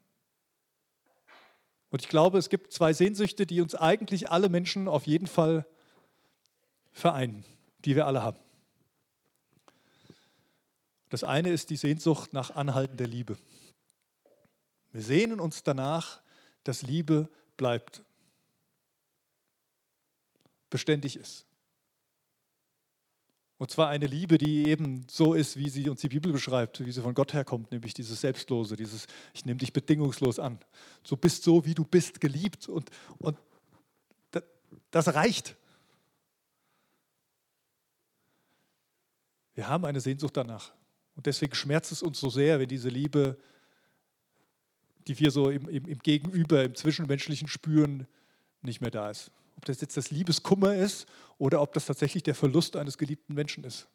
Und 1.89 2.03
ich 2.03 2.09
glaube, 2.09 2.39
es 2.39 2.49
gibt 2.49 2.73
zwei 2.73 2.93
Sehnsüchte, 2.93 3.47
die 3.47 3.61
uns 3.61 3.75
eigentlich 3.75 4.31
alle 4.31 4.49
Menschen 4.49 4.89
auf 4.89 5.07
jeden 5.07 5.27
Fall 5.27 5.67
vereinen, 6.91 7.45
die 7.85 7.97
wir 7.97 8.07
alle 8.07 8.23
haben. 8.23 8.39
Das 11.12 11.25
eine 11.25 11.50
ist 11.50 11.69
die 11.69 11.76
Sehnsucht 11.76 12.33
nach 12.33 12.57
anhaltender 12.57 13.07
Liebe. 13.07 13.37
Wir 14.92 15.02
sehnen 15.02 15.40
uns 15.40 15.62
danach, 15.62 16.23
dass 16.64 16.81
Liebe 16.81 17.28
bleibt, 17.59 18.02
beständig 20.71 21.16
ist. 21.16 21.45
Und 23.59 23.71
zwar 23.71 23.90
eine 23.90 24.07
Liebe, 24.07 24.38
die 24.38 24.66
eben 24.66 25.07
so 25.07 25.35
ist, 25.35 25.59
wie 25.59 25.69
sie 25.69 25.90
uns 25.90 26.00
die 26.00 26.09
Bibel 26.09 26.33
beschreibt, 26.33 26.83
wie 26.83 26.90
sie 26.90 27.02
von 27.02 27.12
Gott 27.12 27.35
herkommt, 27.35 27.71
nämlich 27.73 27.92
dieses 27.92 28.23
Selbstlose, 28.23 28.75
dieses 28.75 29.07
Ich 29.35 29.45
nehme 29.45 29.59
dich 29.59 29.75
bedingungslos 29.75 30.38
an. 30.38 30.61
Du 31.07 31.19
bist 31.19 31.42
so, 31.42 31.66
wie 31.66 31.75
du 31.75 31.85
bist, 31.85 32.23
geliebt 32.23 32.71
und, 32.71 32.88
und 33.19 33.37
das 34.90 35.12
reicht. 35.12 35.57
Wir 39.52 39.69
haben 39.69 39.85
eine 39.85 40.00
Sehnsucht 40.00 40.38
danach. 40.38 40.73
Und 41.14 41.26
deswegen 41.26 41.54
schmerzt 41.54 41.92
es 41.92 42.02
uns 42.02 42.21
so 42.21 42.31
sehr, 42.31 42.59
wenn 42.59 42.69
diese 42.69 42.88
Liebe, 42.88 43.38
die 45.07 45.19
wir 45.19 45.31
so 45.31 45.50
im, 45.50 45.69
im, 45.69 45.87
im 45.87 45.99
Gegenüber, 45.99 46.64
im 46.64 46.75
Zwischenmenschlichen 46.75 47.49
spüren, 47.49 48.07
nicht 48.62 48.81
mehr 48.81 48.90
da 48.90 49.11
ist. 49.11 49.31
Ob 49.57 49.64
das 49.64 49.81
jetzt 49.81 49.97
das 49.97 50.11
Liebeskummer 50.11 50.75
ist 50.75 51.07
oder 51.38 51.61
ob 51.61 51.73
das 51.73 51.87
tatsächlich 51.87 52.23
der 52.23 52.35
Verlust 52.35 52.76
eines 52.76 52.99
geliebten 52.99 53.35
Menschen 53.35 53.64
ist. 53.64 53.88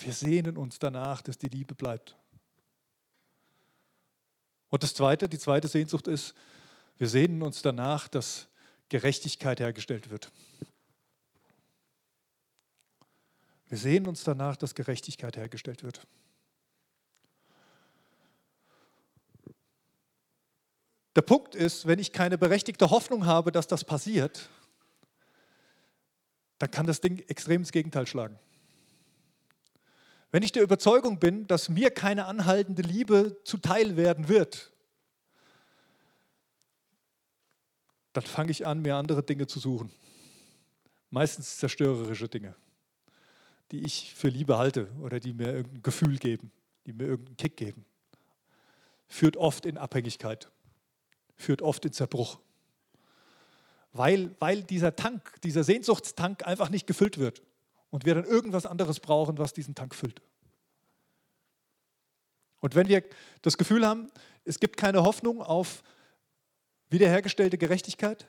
Wir 0.00 0.12
sehnen 0.12 0.56
uns 0.56 0.78
danach, 0.78 1.22
dass 1.22 1.38
die 1.38 1.48
Liebe 1.48 1.74
bleibt. 1.74 2.16
Und 4.70 4.82
das 4.82 4.94
zweite, 4.94 5.28
die 5.28 5.38
zweite 5.38 5.68
Sehnsucht 5.68 6.08
ist, 6.08 6.34
wir 6.98 7.08
sehnen 7.08 7.42
uns 7.42 7.62
danach, 7.62 8.08
dass 8.08 8.48
Gerechtigkeit 8.88 9.60
hergestellt 9.60 10.10
wird. 10.10 10.30
Wir 13.72 13.78
sehen 13.78 14.06
uns 14.06 14.22
danach, 14.22 14.56
dass 14.56 14.74
Gerechtigkeit 14.74 15.34
hergestellt 15.38 15.82
wird. 15.82 16.06
Der 21.16 21.22
Punkt 21.22 21.54
ist, 21.54 21.86
wenn 21.86 21.98
ich 21.98 22.12
keine 22.12 22.36
berechtigte 22.36 22.90
Hoffnung 22.90 23.24
habe, 23.24 23.50
dass 23.50 23.68
das 23.68 23.82
passiert, 23.82 24.50
dann 26.58 26.70
kann 26.70 26.86
das 26.86 27.00
Ding 27.00 27.20
extrem 27.28 27.62
ins 27.62 27.72
Gegenteil 27.72 28.06
schlagen. 28.06 28.38
Wenn 30.32 30.42
ich 30.42 30.52
der 30.52 30.64
Überzeugung 30.64 31.18
bin, 31.18 31.46
dass 31.46 31.70
mir 31.70 31.90
keine 31.90 32.26
anhaltende 32.26 32.82
Liebe 32.82 33.38
zuteil 33.44 33.96
werden 33.96 34.28
wird, 34.28 34.70
dann 38.12 38.24
fange 38.24 38.50
ich 38.50 38.66
an, 38.66 38.82
mir 38.82 38.96
andere 38.96 39.22
Dinge 39.22 39.46
zu 39.46 39.58
suchen. 39.58 39.90
Meistens 41.08 41.56
zerstörerische 41.56 42.28
Dinge 42.28 42.54
die 43.72 43.84
ich 43.84 44.14
für 44.14 44.28
Liebe 44.28 44.58
halte 44.58 44.88
oder 45.02 45.18
die 45.18 45.32
mir 45.32 45.52
irgendein 45.52 45.82
Gefühl 45.82 46.18
geben, 46.18 46.52
die 46.86 46.92
mir 46.92 47.04
irgendeinen 47.04 47.38
Kick 47.38 47.56
geben. 47.56 47.84
Führt 49.08 49.36
oft 49.36 49.66
in 49.66 49.78
Abhängigkeit, 49.78 50.50
führt 51.36 51.62
oft 51.62 51.84
in 51.84 51.92
Zerbruch. 51.92 52.38
Weil, 53.92 54.34
weil 54.38 54.62
dieser 54.62 54.94
Tank, 54.94 55.40
dieser 55.42 55.64
Sehnsuchtstank 55.64 56.46
einfach 56.46 56.68
nicht 56.68 56.86
gefüllt 56.86 57.18
wird 57.18 57.42
und 57.90 58.04
wir 58.04 58.14
dann 58.14 58.24
irgendwas 58.24 58.66
anderes 58.66 59.00
brauchen, 59.00 59.38
was 59.38 59.52
diesen 59.52 59.74
Tank 59.74 59.94
füllt. 59.94 60.22
Und 62.60 62.74
wenn 62.74 62.88
wir 62.88 63.02
das 63.40 63.58
Gefühl 63.58 63.86
haben, 63.86 64.10
es 64.44 64.60
gibt 64.60 64.76
keine 64.76 65.02
Hoffnung 65.02 65.42
auf 65.42 65.82
wiederhergestellte 66.90 67.58
Gerechtigkeit, 67.58 68.28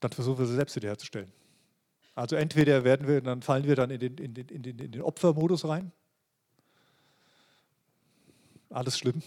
dann 0.00 0.12
versuchen 0.12 0.38
wir 0.38 0.46
sie 0.46 0.54
selbst 0.54 0.76
wiederherzustellen. 0.76 1.32
Also 2.14 2.36
entweder 2.36 2.84
werden 2.84 3.06
wir, 3.06 3.20
dann 3.20 3.42
fallen 3.42 3.64
wir 3.64 3.76
dann 3.76 3.90
in 3.90 4.00
den, 4.00 4.18
in 4.18 4.34
den, 4.34 4.48
in 4.48 4.62
den, 4.62 4.78
in 4.78 4.92
den 4.92 5.02
Opfermodus 5.02 5.64
rein. 5.64 5.92
Alles 8.70 8.98
schlimm, 8.98 9.22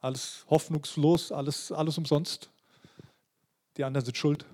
alles 0.00 0.44
hoffnungslos, 0.48 1.30
alles, 1.30 1.70
alles 1.70 1.98
umsonst. 1.98 2.50
Die 3.76 3.84
anderen 3.84 4.04
sind 4.04 4.16
schuld. 4.16 4.44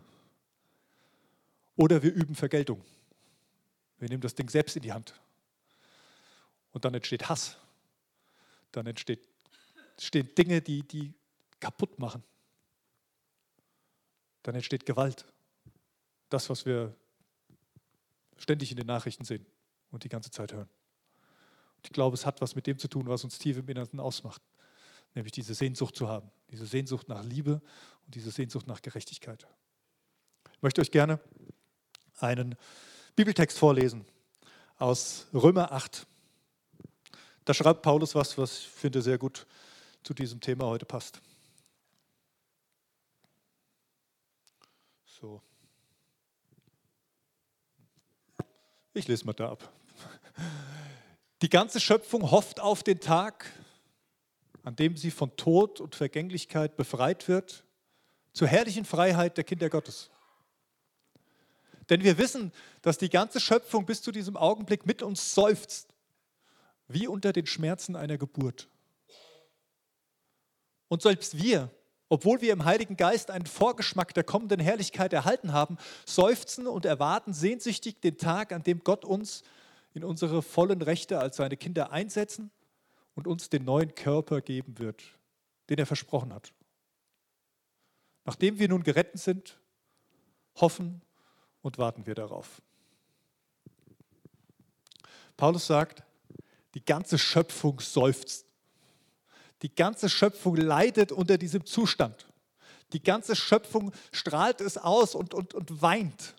Oder 1.77 2.03
wir 2.03 2.13
üben 2.13 2.35
Vergeltung. 2.35 2.85
Wir 3.99 4.09
nehmen 4.09 4.21
das 4.21 4.35
Ding 4.35 4.49
selbst 4.49 4.77
in 4.77 4.83
die 4.83 4.93
Hand. 4.93 5.15
Und 6.73 6.85
dann 6.85 6.95
entsteht 6.95 7.29
Hass. 7.29 7.57
Dann 8.71 8.87
entsteht, 8.87 9.27
entstehen 9.93 10.29
Dinge, 10.37 10.61
die, 10.61 10.83
die 10.83 11.15
kaputt 11.59 11.99
machen 11.99 12.23
dann 14.43 14.55
entsteht 14.55 14.87
Gewalt. 14.87 15.27
Das, 16.29 16.51
was 16.51 16.67
wir 16.67 16.95
ständig 18.37 18.71
in 18.71 18.77
den 18.77 18.87
Nachrichten 18.87 19.25
sehen 19.25 19.47
und 19.91 20.05
die 20.05 20.09
ganze 20.09 20.31
Zeit 20.31 20.53
hören. 20.53 20.69
Und 21.77 21.87
ich 21.87 21.93
glaube, 21.93 22.15
es 22.15 22.27
hat 22.27 22.41
was 22.41 22.55
mit 22.55 22.67
dem 22.67 22.79
zu 22.79 22.89
tun, 22.89 23.07
was 23.07 23.25
uns 23.25 23.39
tief 23.39 23.57
im 23.57 23.69
Innersten 23.69 24.01
ausmacht, 24.01 24.43
nämlich 25.15 25.33
diese 25.33 25.55
Sehnsucht 25.55 25.97
zu 25.97 26.09
haben, 26.09 26.31
diese 26.51 26.67
Sehnsucht 26.67 27.09
nach 27.09 27.25
Liebe 27.25 27.61
und 28.07 28.15
diese 28.15 28.31
Sehnsucht 28.31 28.67
nach 28.67 28.83
Gerechtigkeit. 28.83 29.47
Ich 30.53 30.63
möchte 30.63 30.81
euch 30.81 30.91
gerne 30.91 31.21
einen 32.19 32.57
Bibeltext 33.15 33.59
vorlesen 33.59 34.05
aus 34.77 35.27
Römer 35.33 35.73
8. 35.73 36.07
Da 37.45 37.55
schreibt 37.55 37.83
Paulus 37.83 38.15
was, 38.15 38.37
was 38.39 38.59
ich 38.61 38.69
finde 38.69 39.03
sehr 39.03 39.19
gut 39.19 39.47
zu 40.03 40.15
diesem 40.15 40.41
Thema 40.41 40.67
heute 40.67 40.85
passt. 40.85 41.21
So. 45.21 45.43
Ich 48.95 49.09
lese 49.09 49.25
mal 49.25 49.33
da 49.33 49.51
ab. 49.51 49.73
Die 51.43 51.49
ganze 51.49 51.81
Schöpfung 51.81 52.31
hofft 52.31 52.61
auf 52.61 52.85
den 52.85 53.01
Tag, 53.01 53.51
an 54.63 54.77
dem 54.77 54.97
sie 54.97 55.11
von 55.11 55.37
Tod 55.37 55.81
und 55.81 55.97
Vergänglichkeit 55.97 56.77
befreit 56.77 57.27
wird, 57.27 57.65
zur 58.33 58.47
herrlichen 58.47 58.85
Freiheit 58.85 59.37
der 59.37 59.45
Kinder 59.45 59.69
Gottes. 59.69 60.11
Denn 61.91 62.05
wir 62.05 62.19
wissen, 62.19 62.53
dass 62.83 62.99
die 62.99 63.11
ganze 63.11 63.41
Schöpfung 63.41 63.87
bis 63.87 64.03
zu 64.03 64.13
diesem 64.13 64.37
Augenblick 64.37 64.87
mit 64.87 65.03
uns 65.03 65.35
seufzt, 65.35 65.95
wie 66.87 67.09
unter 67.09 67.33
den 67.33 67.47
Schmerzen 67.47 67.97
einer 67.97 68.19
Geburt. 68.19 68.69
Und 70.87 71.03
selbst 71.03 71.37
wir, 71.39 71.71
obwohl 72.09 72.41
wir 72.41 72.53
im 72.53 72.65
Heiligen 72.65 72.97
Geist 72.97 73.31
einen 73.31 73.47
Vorgeschmack 73.47 74.15
der 74.15 74.25
kommenden 74.25 74.61
Herrlichkeit 74.61 75.13
erhalten 75.13 75.53
haben, 75.53 75.77
seufzen 76.07 76.67
und 76.67 76.85
erwarten 76.85 77.33
sehnsüchtig 77.33 78.01
den 78.01 78.17
Tag, 78.17 78.53
an 78.53 78.63
dem 78.63 78.83
Gott 78.83 79.05
uns 79.05 79.43
in 79.95 80.05
unsere 80.05 80.43
vollen 80.43 80.83
Rechte 80.83 81.19
als 81.19 81.37
seine 81.37 81.57
Kinder 81.57 81.93
einsetzen 81.93 82.51
und 83.15 83.27
uns 83.27 83.51
den 83.51 83.65
neuen 83.65 83.95
Körper 83.95 84.41
geben 84.41 84.79
wird, 84.79 85.03
den 85.69 85.79
er 85.79 85.87
versprochen 85.87 86.33
hat. 86.33 86.53
Nachdem 88.25 88.59
wir 88.59 88.69
nun 88.69 88.83
gerettet 88.83 89.21
sind, 89.21 89.59
hoffen 90.57 91.03
und 91.63 91.79
warten 91.79 92.07
wir 92.07 92.15
darauf. 92.15 92.63
Paulus 95.37 95.67
sagt, 95.67 96.03
die 96.75 96.85
ganze 96.85 97.19
Schöpfung 97.19 97.81
seufzt. 97.81 98.48
Die 99.63 99.75
ganze 99.75 100.09
Schöpfung 100.09 100.57
leidet 100.57 101.13
unter 101.13 101.39
diesem 101.39 101.65
Zustand. 101.65 102.27
Die 102.93 103.03
ganze 103.03 103.37
Schöpfung 103.37 103.93
strahlt 104.13 104.61
es 104.61 104.79
aus 104.79 105.15
und, 105.15 105.35
und, 105.35 105.55
und 105.55 105.83
weint 105.83 106.35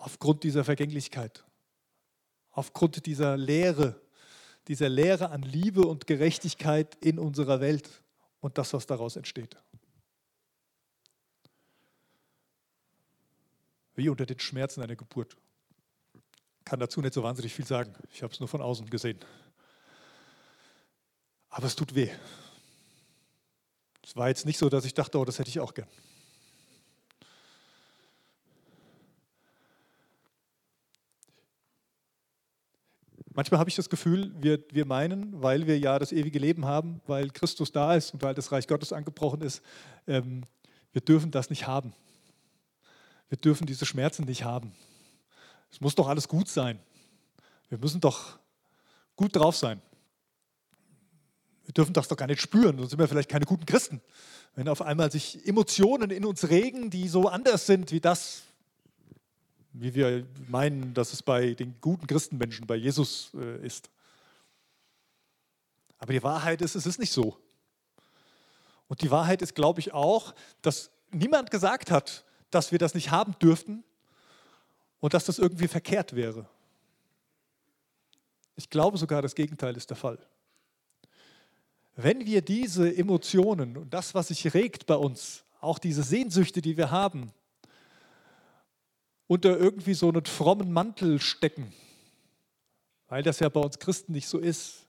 aufgrund 0.00 0.44
dieser 0.44 0.64
Vergänglichkeit, 0.64 1.44
aufgrund 2.50 3.04
dieser 3.06 3.36
Leere, 3.36 4.00
dieser 4.68 4.88
Leere 4.88 5.30
an 5.30 5.42
Liebe 5.42 5.82
und 5.82 6.06
Gerechtigkeit 6.06 6.96
in 7.04 7.18
unserer 7.18 7.60
Welt 7.60 7.88
und 8.40 8.56
das, 8.56 8.72
was 8.72 8.86
daraus 8.86 9.16
entsteht. 9.16 9.56
Wie 13.94 14.08
unter 14.08 14.24
den 14.24 14.38
Schmerzen 14.38 14.82
einer 14.82 14.96
Geburt. 14.96 15.36
Kann 16.64 16.80
dazu 16.80 17.00
nicht 17.00 17.14
so 17.14 17.22
wahnsinnig 17.22 17.52
viel 17.52 17.66
sagen. 17.66 17.92
Ich 18.12 18.22
habe 18.22 18.32
es 18.32 18.40
nur 18.40 18.48
von 18.48 18.62
außen 18.62 18.88
gesehen. 18.88 19.18
Aber 21.50 21.66
es 21.66 21.76
tut 21.76 21.94
weh. 21.94 22.10
Es 24.04 24.16
war 24.16 24.28
jetzt 24.28 24.46
nicht 24.46 24.58
so, 24.58 24.68
dass 24.68 24.84
ich 24.84 24.94
dachte, 24.94 25.18
oh, 25.18 25.24
das 25.24 25.38
hätte 25.38 25.50
ich 25.50 25.60
auch 25.60 25.74
gern. 25.74 25.88
Manchmal 33.32 33.60
habe 33.60 33.70
ich 33.70 33.76
das 33.76 33.88
Gefühl, 33.88 34.32
wir, 34.40 34.62
wir 34.70 34.84
meinen, 34.84 35.40
weil 35.40 35.66
wir 35.66 35.78
ja 35.78 35.98
das 35.98 36.12
ewige 36.12 36.38
Leben 36.38 36.66
haben, 36.66 37.00
weil 37.06 37.30
Christus 37.30 37.70
da 37.70 37.94
ist 37.94 38.12
und 38.12 38.22
weil 38.22 38.34
das 38.34 38.50
Reich 38.50 38.66
Gottes 38.66 38.92
angebrochen 38.92 39.40
ist, 39.42 39.62
ähm, 40.06 40.44
wir 40.92 41.00
dürfen 41.00 41.30
das 41.30 41.48
nicht 41.48 41.66
haben. 41.66 41.94
Wir 43.28 43.38
dürfen 43.38 43.66
diese 43.66 43.86
Schmerzen 43.86 44.24
nicht 44.24 44.44
haben. 44.44 44.72
Es 45.70 45.80
muss 45.80 45.94
doch 45.94 46.08
alles 46.08 46.26
gut 46.26 46.48
sein. 46.48 46.80
Wir 47.68 47.78
müssen 47.78 48.00
doch 48.00 48.38
gut 49.14 49.36
drauf 49.36 49.56
sein. 49.56 49.80
Wir 51.70 51.74
dürfen 51.74 51.92
das 51.92 52.08
doch 52.08 52.16
gar 52.16 52.26
nicht 52.26 52.40
spüren, 52.40 52.78
sonst 52.78 52.90
sind 52.90 52.98
wir 52.98 53.06
vielleicht 53.06 53.28
keine 53.28 53.44
guten 53.44 53.64
Christen. 53.64 54.00
Wenn 54.56 54.66
auf 54.66 54.82
einmal 54.82 55.12
sich 55.12 55.46
Emotionen 55.46 56.10
in 56.10 56.24
uns 56.24 56.48
regen, 56.48 56.90
die 56.90 57.06
so 57.06 57.28
anders 57.28 57.64
sind 57.64 57.92
wie 57.92 58.00
das, 58.00 58.42
wie 59.72 59.94
wir 59.94 60.26
meinen, 60.48 60.94
dass 60.94 61.12
es 61.12 61.22
bei 61.22 61.54
den 61.54 61.76
guten 61.80 62.08
Christenmenschen, 62.08 62.66
bei 62.66 62.74
Jesus 62.74 63.30
äh, 63.36 63.64
ist. 63.64 63.88
Aber 65.98 66.12
die 66.12 66.24
Wahrheit 66.24 66.60
ist, 66.60 66.74
es 66.74 66.86
ist 66.86 66.98
nicht 66.98 67.12
so. 67.12 67.38
Und 68.88 69.00
die 69.02 69.12
Wahrheit 69.12 69.40
ist, 69.40 69.54
glaube 69.54 69.78
ich, 69.78 69.94
auch, 69.94 70.34
dass 70.62 70.90
niemand 71.12 71.52
gesagt 71.52 71.92
hat, 71.92 72.24
dass 72.50 72.72
wir 72.72 72.80
das 72.80 72.94
nicht 72.94 73.12
haben 73.12 73.38
dürften 73.38 73.84
und 74.98 75.14
dass 75.14 75.24
das 75.24 75.38
irgendwie 75.38 75.68
verkehrt 75.68 76.16
wäre. 76.16 76.48
Ich 78.56 78.68
glaube 78.68 78.98
sogar, 78.98 79.22
das 79.22 79.36
Gegenteil 79.36 79.76
ist 79.76 79.88
der 79.88 79.96
Fall. 79.96 80.18
Wenn 81.96 82.24
wir 82.26 82.42
diese 82.42 82.94
Emotionen 82.94 83.76
und 83.76 83.92
das, 83.92 84.14
was 84.14 84.28
sich 84.28 84.54
regt 84.54 84.86
bei 84.86 84.94
uns, 84.94 85.44
auch 85.60 85.78
diese 85.78 86.02
Sehnsüchte, 86.02 86.62
die 86.62 86.76
wir 86.76 86.90
haben, 86.90 87.32
unter 89.26 89.58
irgendwie 89.58 89.94
so 89.94 90.08
einen 90.08 90.24
frommen 90.24 90.72
Mantel 90.72 91.20
stecken, 91.20 91.72
weil 93.08 93.22
das 93.22 93.40
ja 93.40 93.48
bei 93.48 93.60
uns 93.60 93.78
Christen 93.78 94.12
nicht 94.12 94.28
so 94.28 94.38
ist, 94.38 94.86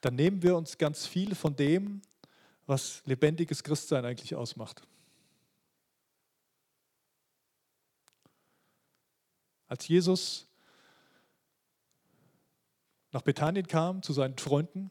dann 0.00 0.16
nehmen 0.16 0.42
wir 0.42 0.56
uns 0.56 0.76
ganz 0.76 1.06
viel 1.06 1.34
von 1.34 1.56
dem, 1.56 2.02
was 2.66 3.02
lebendiges 3.06 3.62
Christsein 3.62 4.04
eigentlich 4.04 4.34
ausmacht. 4.34 4.82
Als 9.66 9.88
Jesus 9.88 10.46
nach 13.12 13.22
Bethanien 13.22 13.66
kam 13.66 14.02
zu 14.02 14.12
seinen 14.12 14.36
Freunden 14.38 14.90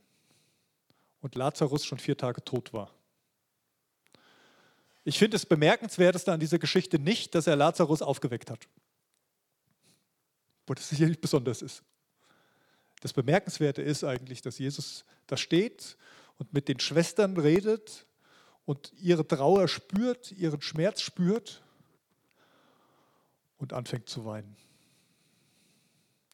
und 1.24 1.34
Lazarus 1.34 1.84
schon 1.84 1.98
vier 1.98 2.16
Tage 2.16 2.44
tot 2.44 2.72
war, 2.74 2.94
ich 5.06 5.20
finde 5.20 5.36
es 5.36 5.46
bemerkenswerteste 5.46 6.32
an 6.32 6.40
dieser 6.40 6.60
Geschichte 6.60 6.98
nicht, 6.98 7.36
dass 7.36 7.48
er 7.48 7.56
Lazarus 7.56 8.02
aufgeweckt 8.02 8.50
hat. 8.50 8.68
Wo 10.66 10.74
das 10.74 10.88
sicherlich 10.90 11.20
besonders 11.20 11.62
ist. 11.62 11.84
Das 13.02 13.12
Bemerkenswerte 13.12 13.82
ist 13.82 14.06
eigentlich, 14.06 14.42
dass 14.42 14.60
Jesus 14.60 15.04
da 15.28 15.36
steht 15.36 15.98
und 16.38 16.54
mit 16.54 16.70
den 16.70 16.80
Schwestern 16.80 17.36
redet 17.36 18.06
und 18.66 18.94
ihre 18.94 19.28
Trauer 19.28 19.68
spürt, 19.68 20.32
ihren 20.32 20.62
Schmerz 20.62 21.02
spürt 21.02 21.62
und 23.58 23.74
anfängt 23.74 24.08
zu 24.08 24.24
weinen. 24.24 24.56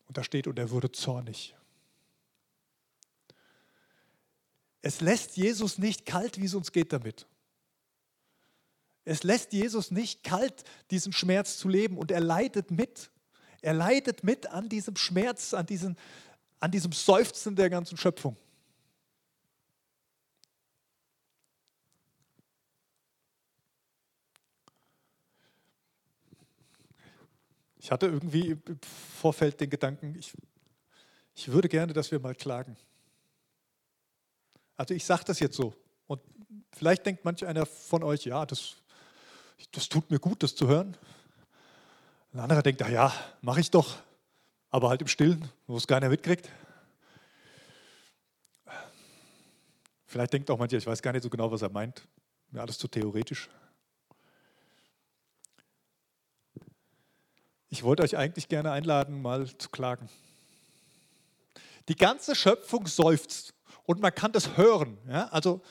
Und 0.07 0.17
da 0.17 0.23
steht, 0.23 0.45
und 0.45 0.59
er 0.59 0.69
wurde 0.69 0.91
zornig. 0.91 1.55
Es 4.81 5.01
lässt 5.01 5.37
Jesus 5.37 5.77
nicht 5.77 6.05
kalt, 6.05 6.39
wie 6.39 6.45
es 6.45 6.53
uns 6.53 6.71
geht 6.71 6.93
damit. 6.93 7.27
Es 9.05 9.23
lässt 9.23 9.53
Jesus 9.53 9.91
nicht 9.91 10.23
kalt, 10.23 10.63
diesen 10.91 11.13
Schmerz 11.13 11.57
zu 11.57 11.67
leben 11.67 11.97
und 11.97 12.11
er 12.11 12.21
leidet 12.21 12.71
mit. 12.71 13.11
Er 13.61 13.73
leidet 13.73 14.23
mit 14.23 14.47
an 14.47 14.69
diesem 14.69 14.95
Schmerz, 14.95 15.53
an, 15.53 15.65
diesen, 15.65 15.97
an 16.59 16.71
diesem 16.71 16.91
Seufzen 16.91 17.55
der 17.55 17.69
ganzen 17.69 17.97
Schöpfung. 17.97 18.37
Ich 27.79 27.91
hatte 27.91 28.05
irgendwie 28.05 28.51
im 28.51 28.79
Vorfeld 29.19 29.59
den 29.59 29.71
Gedanken, 29.71 30.15
ich, 30.15 30.33
ich 31.33 31.47
würde 31.47 31.67
gerne, 31.67 31.91
dass 31.91 32.11
wir 32.11 32.19
mal 32.19 32.35
klagen. 32.35 32.77
Also 34.79 34.93
ich 34.93 35.03
sage 35.03 35.25
das 35.25 35.41
jetzt 35.41 35.57
so. 35.57 35.73
Und 36.07 36.21
vielleicht 36.71 37.05
denkt 37.05 37.25
manch 37.25 37.45
einer 37.45 37.65
von 37.65 38.01
euch, 38.01 38.23
ja, 38.23 38.45
das 38.45 38.77
das 39.73 39.89
tut 39.89 40.09
mir 40.09 40.19
gut, 40.19 40.41
das 40.41 40.55
zu 40.55 40.69
hören. 40.69 40.95
Ein 42.31 42.39
anderer 42.39 42.61
denkt, 42.61 42.81
ach 42.81 42.87
ja, 42.87 43.13
mache 43.41 43.59
ich 43.59 43.69
doch, 43.69 43.97
aber 44.69 44.87
halt 44.87 45.01
im 45.01 45.09
Stillen, 45.09 45.49
wo 45.67 45.75
es 45.75 45.85
keiner 45.85 46.07
mitkriegt. 46.07 46.49
Vielleicht 50.05 50.31
denkt 50.31 50.49
auch 50.49 50.57
mancher, 50.57 50.77
ich 50.77 50.87
weiß 50.87 51.01
gar 51.01 51.11
nicht 51.11 51.23
so 51.23 51.29
genau, 51.29 51.51
was 51.51 51.61
er 51.61 51.69
meint. 51.69 52.07
Mir 52.49 52.61
alles 52.61 52.77
zu 52.77 52.87
theoretisch. 52.87 53.49
Ich 57.67 57.83
wollte 57.83 58.03
euch 58.03 58.15
eigentlich 58.15 58.47
gerne 58.47 58.71
einladen, 58.71 59.21
mal 59.21 59.45
zu 59.57 59.67
klagen. 59.67 60.07
Die 61.89 61.97
ganze 61.97 62.33
Schöpfung 62.33 62.87
seufzt 62.87 63.58
und 63.89 64.01
man 64.01 64.13
kann 64.13 64.31
das 64.31 64.55
hören. 64.55 64.99
Ja? 65.09 65.29
Also 65.29 65.61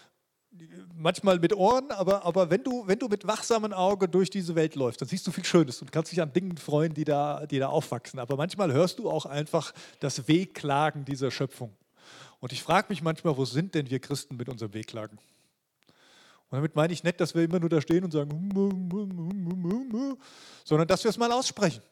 manchmal 0.92 1.38
mit 1.38 1.54
Ohren, 1.54 1.92
aber, 1.92 2.24
aber 2.24 2.50
wenn, 2.50 2.64
du, 2.64 2.84
wenn 2.88 2.98
du 2.98 3.06
mit 3.06 3.24
wachsamem 3.28 3.72
Auge 3.72 4.08
durch 4.08 4.28
diese 4.28 4.56
Welt 4.56 4.74
läufst, 4.74 5.00
dann 5.00 5.08
siehst 5.08 5.24
du 5.28 5.30
viel 5.30 5.44
Schönes 5.44 5.80
und 5.80 5.92
kannst 5.92 6.10
dich 6.10 6.20
an 6.20 6.32
Dingen 6.32 6.56
freuen, 6.56 6.92
die 6.92 7.04
da, 7.04 7.46
die 7.46 7.60
da 7.60 7.68
aufwachsen. 7.68 8.18
Aber 8.18 8.36
manchmal 8.36 8.72
hörst 8.72 8.98
du 8.98 9.08
auch 9.08 9.24
einfach 9.24 9.72
das 10.00 10.26
Wehklagen 10.26 11.04
dieser 11.04 11.30
Schöpfung. 11.30 11.76
Und 12.40 12.52
ich 12.52 12.60
frage 12.60 12.86
mich 12.88 13.02
manchmal, 13.02 13.36
wo 13.36 13.44
sind 13.44 13.76
denn 13.76 13.88
wir 13.88 14.00
Christen 14.00 14.36
mit 14.36 14.48
unserem 14.48 14.74
Wehklagen? 14.74 15.16
Und 15.86 16.56
damit 16.56 16.74
meine 16.74 16.92
ich 16.92 17.04
nicht, 17.04 17.20
dass 17.20 17.36
wir 17.36 17.44
immer 17.44 17.60
nur 17.60 17.68
da 17.68 17.80
stehen 17.80 18.02
und 18.02 18.10
sagen, 18.10 18.50
sondern 20.64 20.88
dass 20.88 21.04
wir 21.04 21.10
es 21.10 21.18
mal 21.18 21.30
aussprechen. 21.30 21.84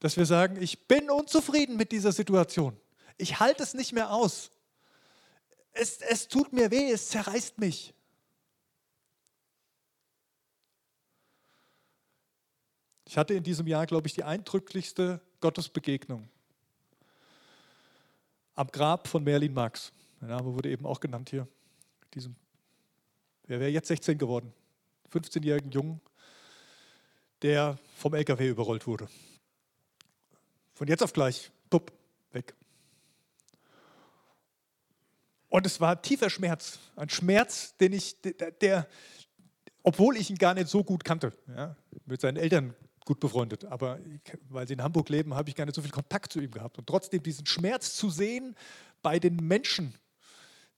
Dass 0.00 0.16
wir 0.16 0.26
sagen, 0.26 0.60
ich 0.60 0.88
bin 0.88 1.08
unzufrieden 1.08 1.76
mit 1.76 1.92
dieser 1.92 2.10
Situation. 2.10 2.76
Ich 3.16 3.38
halte 3.38 3.62
es 3.62 3.74
nicht 3.74 3.92
mehr 3.92 4.12
aus 4.12 4.50
es, 5.76 5.98
es 5.98 6.28
tut 6.28 6.52
mir 6.52 6.70
weh, 6.70 6.90
es 6.90 7.08
zerreißt 7.08 7.58
mich. 7.58 7.94
Ich 13.04 13.16
hatte 13.16 13.34
in 13.34 13.42
diesem 13.42 13.66
Jahr, 13.66 13.86
glaube 13.86 14.08
ich, 14.08 14.14
die 14.14 14.24
eindrücklichste 14.24 15.20
Gottesbegegnung 15.40 16.28
am 18.54 18.66
Grab 18.68 19.06
von 19.06 19.22
Merlin 19.22 19.54
Marx. 19.54 19.92
Der 20.20 20.28
Name 20.28 20.54
wurde 20.54 20.70
eben 20.70 20.86
auch 20.86 20.98
genannt 20.98 21.30
hier, 21.30 21.46
diesem 22.14 22.34
Wer 23.46 23.60
wäre 23.60 23.70
jetzt 23.70 23.88
16 23.88 24.18
geworden? 24.18 24.52
15-jährigen 25.12 25.70
Jungen, 25.70 26.00
der 27.42 27.78
vom 27.96 28.12
LKW 28.12 28.48
überrollt 28.48 28.86
wurde. 28.88 29.08
Von 30.74 30.88
jetzt 30.88 31.02
auf 31.02 31.12
gleich, 31.12 31.52
bupp, 31.70 31.92
weg. 32.32 32.54
Und 35.56 35.64
es 35.64 35.80
war 35.80 36.02
tiefer 36.02 36.28
Schmerz, 36.28 36.78
ein 36.96 37.08
Schmerz, 37.08 37.74
den 37.78 37.94
ich, 37.94 38.20
der, 38.20 38.50
der 38.50 38.86
obwohl 39.82 40.18
ich 40.18 40.28
ihn 40.28 40.36
gar 40.36 40.52
nicht 40.52 40.68
so 40.68 40.84
gut 40.84 41.02
kannte, 41.02 41.32
ja, 41.48 41.74
mit 42.04 42.20
seinen 42.20 42.36
Eltern 42.36 42.74
gut 43.06 43.20
befreundet, 43.20 43.64
aber 43.64 43.98
weil 44.50 44.68
sie 44.68 44.74
in 44.74 44.82
Hamburg 44.82 45.08
leben, 45.08 45.32
habe 45.32 45.48
ich 45.48 45.54
gar 45.54 45.64
nicht 45.64 45.74
so 45.74 45.80
viel 45.80 45.90
Kontakt 45.90 46.30
zu 46.30 46.40
ihm 46.40 46.50
gehabt. 46.50 46.76
Und 46.76 46.86
trotzdem 46.86 47.22
diesen 47.22 47.46
Schmerz 47.46 47.96
zu 47.96 48.10
sehen 48.10 48.54
bei 49.00 49.18
den 49.18 49.36
Menschen, 49.36 49.94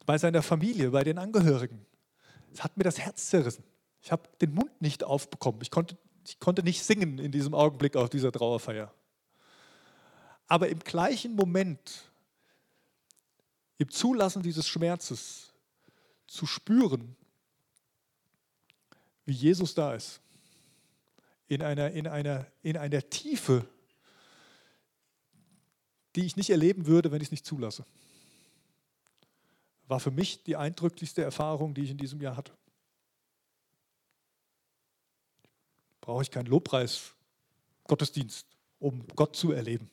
bei 0.07 0.17
seiner 0.17 0.45
Familie, 0.45 0.91
bei 0.91 1.03
den 1.03 1.19
Angehörigen, 1.19 1.85
es 2.53 2.62
hat 2.62 2.77
mir 2.77 2.85
das 2.85 3.01
Herz 3.01 3.31
zerrissen. 3.31 3.64
Ich 4.01 4.12
habe 4.12 4.29
den 4.41 4.55
Mund 4.55 4.81
nicht 4.81 5.03
aufbekommen. 5.03 5.61
Ich 5.61 5.73
konnte, 5.73 5.99
ich 6.25 6.38
konnte 6.38 6.62
nicht 6.62 6.85
singen 6.85 7.19
in 7.19 7.33
diesem 7.33 7.53
Augenblick 7.53 7.97
auf 7.97 8.11
dieser 8.11 8.31
Trauerfeier. 8.31 8.95
Aber 10.47 10.69
im 10.69 10.79
gleichen 10.79 11.35
Moment, 11.35 12.08
im 13.79 13.91
Zulassen 13.91 14.43
dieses 14.43 14.69
Schmerzes, 14.69 15.53
zu 16.27 16.47
spüren, 16.47 17.17
wie 19.25 19.33
Jesus 19.33 19.75
da 19.75 19.95
ist, 19.95 20.21
in 21.47 21.62
einer, 21.62 21.91
in 21.93 22.07
einer, 22.07 22.47
in 22.62 22.77
einer 22.77 23.09
Tiefe, 23.09 23.67
die 26.14 26.27
ich 26.27 26.37
nicht 26.37 26.51
erleben 26.51 26.87
würde, 26.87 27.11
wenn 27.11 27.23
ich 27.23 27.29
es 27.29 27.33
nicht 27.33 27.47
zulasse 27.47 27.85
war 29.88 30.01
für 30.01 30.11
mich 30.11 30.45
die 30.45 30.57
eindrücklichste 30.57 31.23
Erfahrung, 31.23 31.75
die 31.75 31.83
ich 31.83 31.91
in 31.91 31.97
diesem 31.97 32.21
Jahr 32.21 32.37
hatte. 32.37 32.53
Brauche 36.01 36.23
ich 36.23 36.31
keinen 36.31 36.47
Lobpreis, 36.47 37.14
Gottesdienst, 37.85 38.47
um 38.79 39.07
Gott 39.17 39.35
zu 39.35 39.53
erleben. 39.53 39.91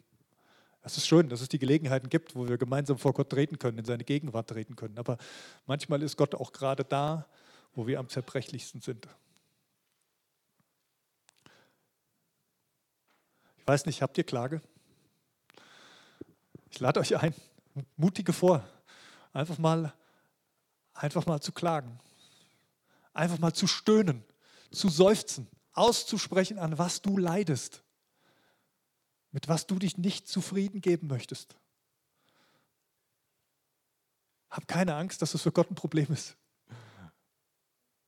Es 0.86 0.98
ist 0.98 1.08
schön, 1.08 1.30
dass 1.30 1.41
es 1.41 1.50
die 1.50 1.58
Gelegenheiten 1.58 2.10
gibt, 2.10 2.36
wo 2.36 2.48
wir 2.48 2.60
gemeinsam 2.60 3.00
vor 3.00 3.13
Gott 3.13 3.32
treten 3.32 3.58
können, 3.58 3.80
in 3.80 3.86
seine 3.86 4.04
Gegenwart 4.04 4.50
treten 4.50 4.76
können. 4.76 5.00
Aber 5.00 5.17
manchmal 5.65 6.04
ist 6.04 6.15
Gott 6.15 6.36
auch 6.36 6.52
gerade 6.52 6.86
da, 6.86 7.26
wo 7.74 7.88
wir 7.88 8.00
am 8.00 8.08
zerbrechlichsten 8.08 8.82
sind. 8.82 9.08
Ich 13.58 13.67
weiß 13.67 13.88
nicht, 13.88 14.04
habt 14.04 14.15
ihr 14.19 14.24
Klage? 14.24 14.62
Ich 16.69 16.80
lade 16.80 17.00
euch 17.00 17.17
ein, 17.17 17.34
mutige 17.98 18.32
vor, 18.32 18.63
Einfach 19.36 19.58
mal, 19.58 19.91
einfach 20.93 21.26
mal 21.26 21.41
zu 21.41 21.52
klagen. 21.52 22.00
Einfach 23.12 23.38
mal 23.38 23.52
zu 23.52 23.67
stöhnen, 23.67 24.24
zu 24.71 24.88
seufzen, 24.88 25.50
auszusprechen, 25.74 26.58
an 26.58 26.78
was 26.78 27.02
du 27.02 27.17
leidest, 27.17 27.84
mit 29.36 29.50
was 29.50 29.67
du 29.67 29.78
dich 29.78 29.98
nicht 29.98 30.30
zufrieden 30.30 30.80
geben 30.80 31.08
möchtest. 31.08 31.58
Hab 34.50 34.65
keine 34.65 34.95
Angst, 34.95 35.21
dass 35.21 35.34
es 35.34 35.41
für 35.41 35.52
Gott 35.52 35.69
ein 35.69 35.76
Problem 35.76 36.08
ist. 36.10 36.38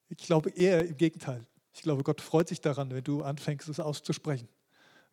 Ich 0.08 0.20
glaube 0.20 0.52
eher 0.52 0.88
im 0.88 0.96
Gegenteil. 0.96 1.46
Ich 1.74 1.82
glaube, 1.82 2.04
Gott 2.04 2.22
freut 2.22 2.48
sich 2.48 2.62
daran, 2.62 2.92
wenn 2.92 3.04
du 3.04 3.24
anfängst, 3.24 3.68
es 3.68 3.82
auszusprechen. 3.82 4.48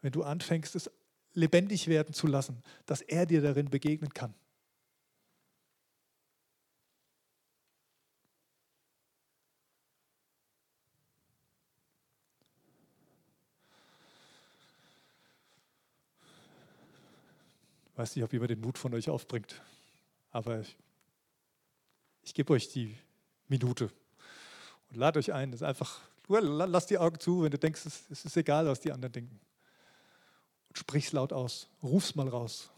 Wenn 0.03 0.13
du 0.13 0.23
anfängst, 0.23 0.77
es 0.77 0.89
lebendig 1.33 1.89
werden 1.89 2.15
zu 2.15 2.29
lassen, 2.29 2.63
dass 2.87 3.01
er 3.01 3.27
dir 3.27 3.43
darin 3.43 3.69
begegnen 3.69 4.15
kann. 4.15 4.35
Ich 17.95 17.99
weiß 17.99 18.17
nicht, 18.17 18.25
ob 18.25 18.33
jemand 18.33 18.51
den 18.51 18.61
Mut 18.61 18.77
von 18.77 18.93
euch 18.93 19.09
aufbringt, 19.09 19.63
aber 20.33 20.59
ich, 20.59 20.77
ich 22.23 22.35
gebe 22.35 22.53
euch 22.53 22.69
die 22.73 22.99
Minute 23.47 23.89
und 24.91 24.97
lade 24.97 25.21
euch 25.21 25.33
ein. 25.33 25.53
Das 25.53 25.61
ist 25.61 25.65
einfach, 25.65 26.01
lass 26.27 26.87
die 26.87 26.99
Augen 26.99 27.21
zu, 27.21 27.45
wenn 27.45 27.53
du 27.53 27.59
denkst, 27.59 27.87
es, 27.87 28.11
es 28.11 28.25
ist 28.25 28.37
egal, 28.37 28.67
was 28.67 28.81
die 28.81 28.91
anderen 28.91 29.13
denken. 29.13 29.41
Und 30.71 30.77
sprich's 30.77 31.13
laut 31.13 31.33
aus, 31.33 31.69
ruf's 31.85 32.17
mal 32.17 32.27
raus. 32.27 32.69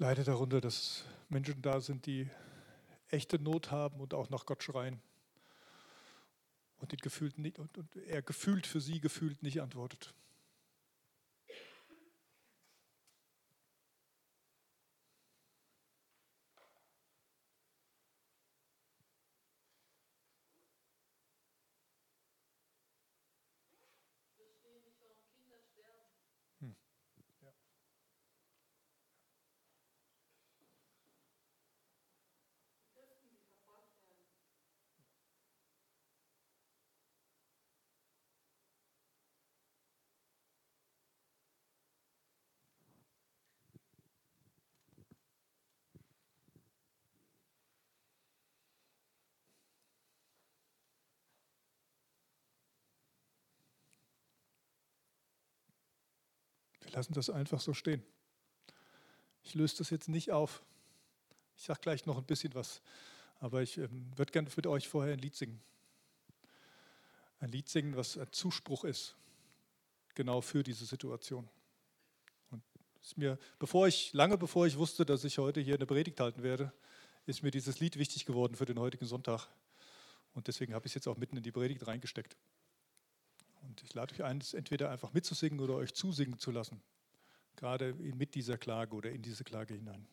Leide 0.00 0.24
darunter, 0.24 0.62
dass 0.62 1.04
Menschen 1.28 1.60
da 1.60 1.80
sind, 1.80 2.06
die 2.06 2.26
echte 3.10 3.38
Not 3.38 3.70
haben 3.70 4.00
und 4.00 4.14
auch 4.14 4.30
nach 4.30 4.46
Gott 4.46 4.62
schreien. 4.62 4.98
Und, 6.78 6.94
ihn 6.94 6.98
gefühlt 7.02 7.36
nicht, 7.36 7.58
und, 7.58 7.76
und 7.76 7.94
er 8.06 8.22
gefühlt 8.22 8.66
für 8.66 8.80
sie 8.80 9.00
gefühlt 9.00 9.42
nicht 9.42 9.60
antwortet. 9.60 10.14
Wir 56.90 56.96
lassen 56.96 57.14
das 57.14 57.30
einfach 57.30 57.60
so 57.60 57.72
stehen. 57.72 58.02
Ich 59.44 59.54
löse 59.54 59.78
das 59.78 59.90
jetzt 59.90 60.08
nicht 60.08 60.32
auf. 60.32 60.60
Ich 61.56 61.62
sage 61.62 61.78
gleich 61.80 62.04
noch 62.04 62.18
ein 62.18 62.24
bisschen 62.24 62.52
was, 62.56 62.82
aber 63.38 63.62
ich 63.62 63.78
ähm, 63.78 64.10
würde 64.16 64.32
gerne 64.32 64.50
mit 64.56 64.66
euch 64.66 64.88
vorher 64.88 65.12
ein 65.12 65.20
Lied 65.20 65.36
singen. 65.36 65.60
Ein 67.38 67.50
Lied 67.50 67.68
singen, 67.68 67.94
was 67.94 68.18
ein 68.18 68.26
Zuspruch 68.32 68.82
ist, 68.82 69.14
genau 70.16 70.40
für 70.40 70.64
diese 70.64 70.84
Situation. 70.84 71.48
Und 72.50 72.60
ist 73.00 73.16
mir, 73.16 73.38
bevor 73.60 73.86
ich, 73.86 74.12
lange 74.12 74.36
bevor 74.36 74.66
ich 74.66 74.76
wusste, 74.76 75.06
dass 75.06 75.22
ich 75.22 75.38
heute 75.38 75.60
hier 75.60 75.76
eine 75.76 75.86
Predigt 75.86 76.18
halten 76.18 76.42
werde, 76.42 76.72
ist 77.24 77.44
mir 77.44 77.52
dieses 77.52 77.78
Lied 77.78 77.98
wichtig 77.98 78.26
geworden 78.26 78.56
für 78.56 78.64
den 78.64 78.80
heutigen 78.80 79.06
Sonntag. 79.06 79.46
Und 80.34 80.48
deswegen 80.48 80.74
habe 80.74 80.86
ich 80.86 80.90
es 80.90 80.94
jetzt 80.94 81.06
auch 81.06 81.18
mitten 81.18 81.36
in 81.36 81.44
die 81.44 81.52
Predigt 81.52 81.86
reingesteckt. 81.86 82.36
Und 83.62 83.82
ich 83.82 83.94
lade 83.94 84.14
euch 84.14 84.24
ein, 84.24 84.38
es 84.38 84.54
entweder 84.54 84.90
einfach 84.90 85.12
mitzusingen 85.12 85.60
oder 85.60 85.74
euch 85.74 85.94
zusingen 85.94 86.38
zu 86.38 86.50
lassen, 86.50 86.82
gerade 87.56 87.94
mit 87.94 88.34
dieser 88.34 88.58
Klage 88.58 88.94
oder 88.94 89.10
in 89.10 89.22
diese 89.22 89.44
Klage 89.44 89.74
hinein. 89.74 90.06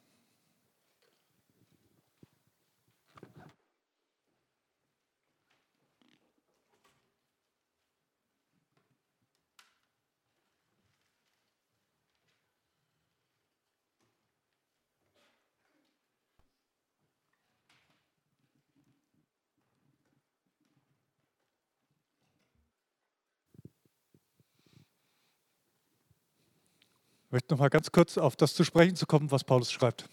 Möchte 27.37 27.53
noch 27.53 27.59
mal 27.59 27.69
ganz 27.69 27.91
kurz 27.91 28.17
auf 28.17 28.35
das 28.35 28.55
zu 28.55 28.63
sprechen 28.63 28.95
zu 28.95 29.05
kommen, 29.05 29.29
was 29.29 29.43
Paulus 29.43 29.71
schreibt. 29.71 30.09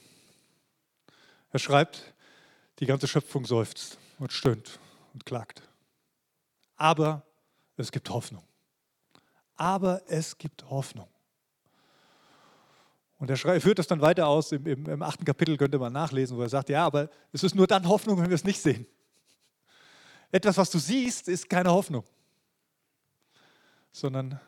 Er 1.52 1.58
schreibt, 1.58 2.12
die 2.80 2.84
ganze 2.84 3.08
Schöpfung 3.08 3.46
seufzt 3.46 3.96
und 4.18 4.30
stöhnt 4.30 4.78
und 5.14 5.24
klagt. 5.24 5.62
Aber 6.76 7.22
es 7.78 7.90
gibt 7.92 8.10
Hoffnung. 8.10 8.44
Aber 9.56 10.02
es 10.06 10.37
gibt 10.37 10.68
Hoffnung. 10.68 11.08
Und 13.18 13.30
er 13.30 13.38
führt 13.38 13.78
das 13.78 13.87
dann 13.87 14.02
weiter 14.02 14.26
aus, 14.26 14.52
im, 14.52 14.66
im, 14.66 14.87
im 14.87 15.02
achten 15.02 15.24
Kapitel 15.24 15.56
könnte 15.56 15.78
man 15.78 15.94
nachlesen, 15.94 16.37
wo 16.37 16.42
er 16.42 16.50
sagt, 16.50 16.68
ja, 16.68 16.84
aber 16.84 17.08
es 17.32 17.42
ist 17.42 17.54
nur 17.54 17.66
dann 17.66 17.88
Hoffnung, 17.88 18.18
wenn 18.18 18.28
wir 18.28 18.34
es 18.34 18.44
nicht 18.44 18.60
sehen. 18.60 18.87
Etwas, 20.30 20.58
was 20.58 20.70
du 20.70 20.78
siehst, 20.78 21.28
ist 21.28 21.48
keine 21.48 21.70
Hoffnung, 21.70 22.04
sondern 23.92 24.38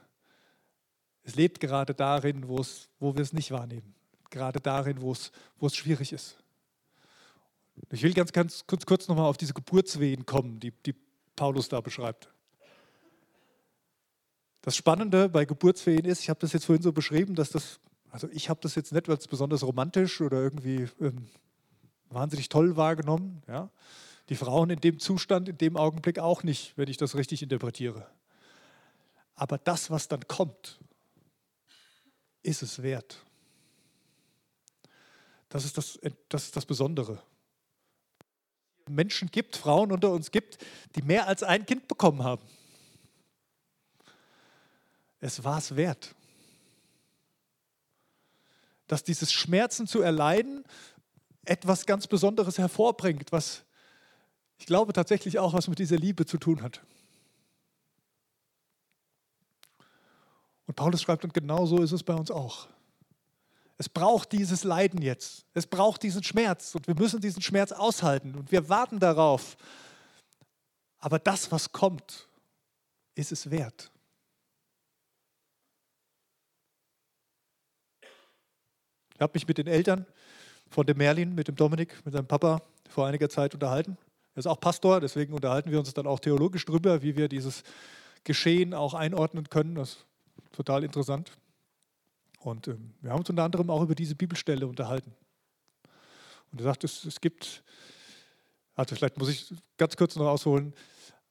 es 1.27 1.35
lebt 1.35 1.59
gerade 1.59 1.93
darin, 1.93 2.47
wo, 2.47 2.61
es, 2.61 2.89
wo 3.01 3.15
wir 3.15 3.23
es 3.23 3.33
nicht 3.33 3.51
wahrnehmen. 3.51 3.95
Gerade 4.31 4.61
darin, 4.61 5.01
wo 5.03 5.11
es, 5.11 5.33
wo 5.59 5.67
es 5.67 5.75
schwierig 5.75 6.13
ist. 6.13 6.39
Ich 7.91 8.03
will 8.03 8.15
ganz, 8.15 8.33
ganz 8.33 8.65
kurz, 8.67 8.87
kurz 8.87 9.09
nochmal 9.09 9.27
auf 9.27 9.37
diese 9.37 9.53
Geburtswehen 9.53 10.25
kommen, 10.25 10.61
die, 10.61 10.71
die 10.71 10.95
Paulus 11.35 11.69
da 11.69 11.81
beschreibt. 11.81 12.29
Das 14.63 14.77
Spannende 14.77 15.29
bei 15.29 15.45
Geburtswehen 15.45 16.05
ist, 16.05 16.21
ich 16.21 16.31
habe 16.31 16.39
das 16.41 16.53
jetzt 16.53 16.65
vorhin 16.65 16.83
so 16.83 16.93
beschrieben, 16.93 17.35
dass 17.35 17.51
das, 17.51 17.81
also 18.11 18.29
ich 18.31 18.49
habe 18.49 18.61
das 18.63 18.77
jetzt 18.77 18.93
nicht 18.93 19.09
als 19.09 19.27
besonders 19.27 19.65
romantisch 19.65 20.21
oder 20.21 20.41
irgendwie 20.41 20.89
ähm, 21.01 21.27
wahnsinnig 22.09 22.49
toll 22.49 22.77
wahrgenommen. 22.77 23.43
Ja? 23.49 23.69
Die 24.29 24.37
Frauen 24.37 24.71
in 24.71 24.81
dem 24.81 25.01
Zustand, 25.01 25.49
in 25.49 25.59
dem 25.59 25.77
Augenblick 25.77 26.21
auch 26.21 26.45
nicht, 26.45 26.79
wenn 26.79 26.89
ich 26.89 26.97
das 26.97 27.17
richtig 27.17 27.43
interpretiere. 27.43 28.07
Aber 29.35 29.59
das, 29.59 29.91
was 29.91 30.09
dann 30.09 30.27
kommt, 30.29 30.79
ist 32.47 32.63
es 32.63 32.83
wert. 32.83 33.19
Das 35.49 35.65
ist 35.65 35.77
das, 35.77 35.99
das, 36.29 36.45
ist 36.45 36.57
das 36.57 36.67
Besondere. 36.67 37.23
Menschen 38.89 39.31
gibt, 39.31 39.57
Frauen 39.57 39.91
unter 39.91 40.11
uns 40.11 40.31
gibt, 40.31 40.59
die 40.95 41.03
mehr 41.03 41.27
als 41.27 41.43
ein 41.43 41.67
Kind 41.67 41.89
bekommen 41.89 42.23
haben. 42.23 42.43
Es 45.21 45.43
war 45.43 45.59
es 45.59 45.75
wert. 45.75 46.15
Dass 48.87 49.03
dieses 49.03 49.33
Schmerzen 49.33 49.89
zu 49.89 50.01
erleiden 50.01 50.65
etwas 51.45 51.87
ganz 51.87 52.07
Besonderes 52.07 52.59
hervorbringt, 52.59 53.33
was 53.33 53.65
ich 54.59 54.67
glaube 54.67 54.93
tatsächlich 54.93 55.39
auch 55.39 55.53
was 55.53 55.69
mit 55.69 55.79
dieser 55.79 55.97
Liebe 55.97 56.27
zu 56.27 56.39
tun 56.39 56.63
hat. 56.63 56.81
Und 60.67 60.75
Paulus 60.75 61.03
schreibt, 61.03 61.25
und 61.25 61.33
genau 61.33 61.67
so 61.67 61.83
ist 61.83 61.93
es 61.93 62.03
bei 62.03 62.15
uns 62.15 62.31
auch. 62.31 62.69
Es 63.79 63.89
braucht 63.89 64.33
dieses 64.33 64.65
Leiden 64.65 65.03
jetzt. 65.03 65.45
Es 65.53 65.67
braucht 65.67 66.03
diesen 66.03 66.23
Schmerz 66.23 66.75
und 66.75 66.87
wir 66.87 66.95
müssen 66.95 67.21
diesen 67.21 67.43
Schmerz 67.43 67.73
aushalten 67.73 68.35
und 68.35 68.51
wir 68.51 68.69
warten 68.69 68.99
darauf. 68.99 69.57
Aber 70.99 71.19
das, 71.19 71.53
was 71.53 71.73
kommt, 71.73 72.27
ist 73.15 73.33
es 73.33 73.51
wert. 73.51 73.91
Ich 79.15 79.21
habe 79.21 79.33
mich 79.35 79.47
mit 79.47 79.59
den 79.59 79.67
Eltern 79.67 80.07
von 80.69 80.87
dem 80.87 80.99
Merlin, 80.99 81.35
mit 81.35 81.49
dem 81.49 81.57
Dominik, 81.57 82.05
mit 82.05 82.13
seinem 82.13 82.27
Papa 82.27 82.61
vor 82.89 83.07
einiger 83.07 83.29
Zeit 83.29 83.55
unterhalten. 83.55 83.97
Er 84.35 84.41
ist 84.41 84.47
auch 84.47 84.61
Pastor, 84.61 85.01
deswegen 85.01 85.33
unterhalten 85.33 85.71
wir 85.71 85.79
uns 85.79 85.93
dann 85.95 86.07
auch 86.07 86.21
theologisch 86.21 86.65
darüber, 86.65 87.03
wie 87.03 87.17
wir 87.17 87.29
dieses 87.29 87.63
Geschehen 88.25 88.75
auch 88.75 88.93
einordnen 88.93 89.49
können. 89.49 89.75
Das 89.75 90.05
total 90.57 90.85
interessant. 90.85 91.33
Und 92.41 92.69
ähm, 92.69 92.95
wir 93.01 93.11
haben 93.11 93.19
uns 93.19 93.31
unter 93.31 93.45
anderem 93.45 93.71
auch 93.71 93.83
über 93.83 93.95
diese 93.95 94.15
Bibelstelle 94.15 94.67
unterhalten. 94.67 95.15
Und 96.51 96.61
er 96.61 96.65
sagt, 96.65 96.85
es, 96.85 97.05
es 97.05 97.21
gibt, 97.21 97.63
also 98.75 98.95
vielleicht 98.95 99.19
muss 99.19 99.29
ich 99.29 99.53
ganz 99.77 99.97
kurz 99.97 100.17
noch 100.17 100.27
ausholen, 100.27 100.75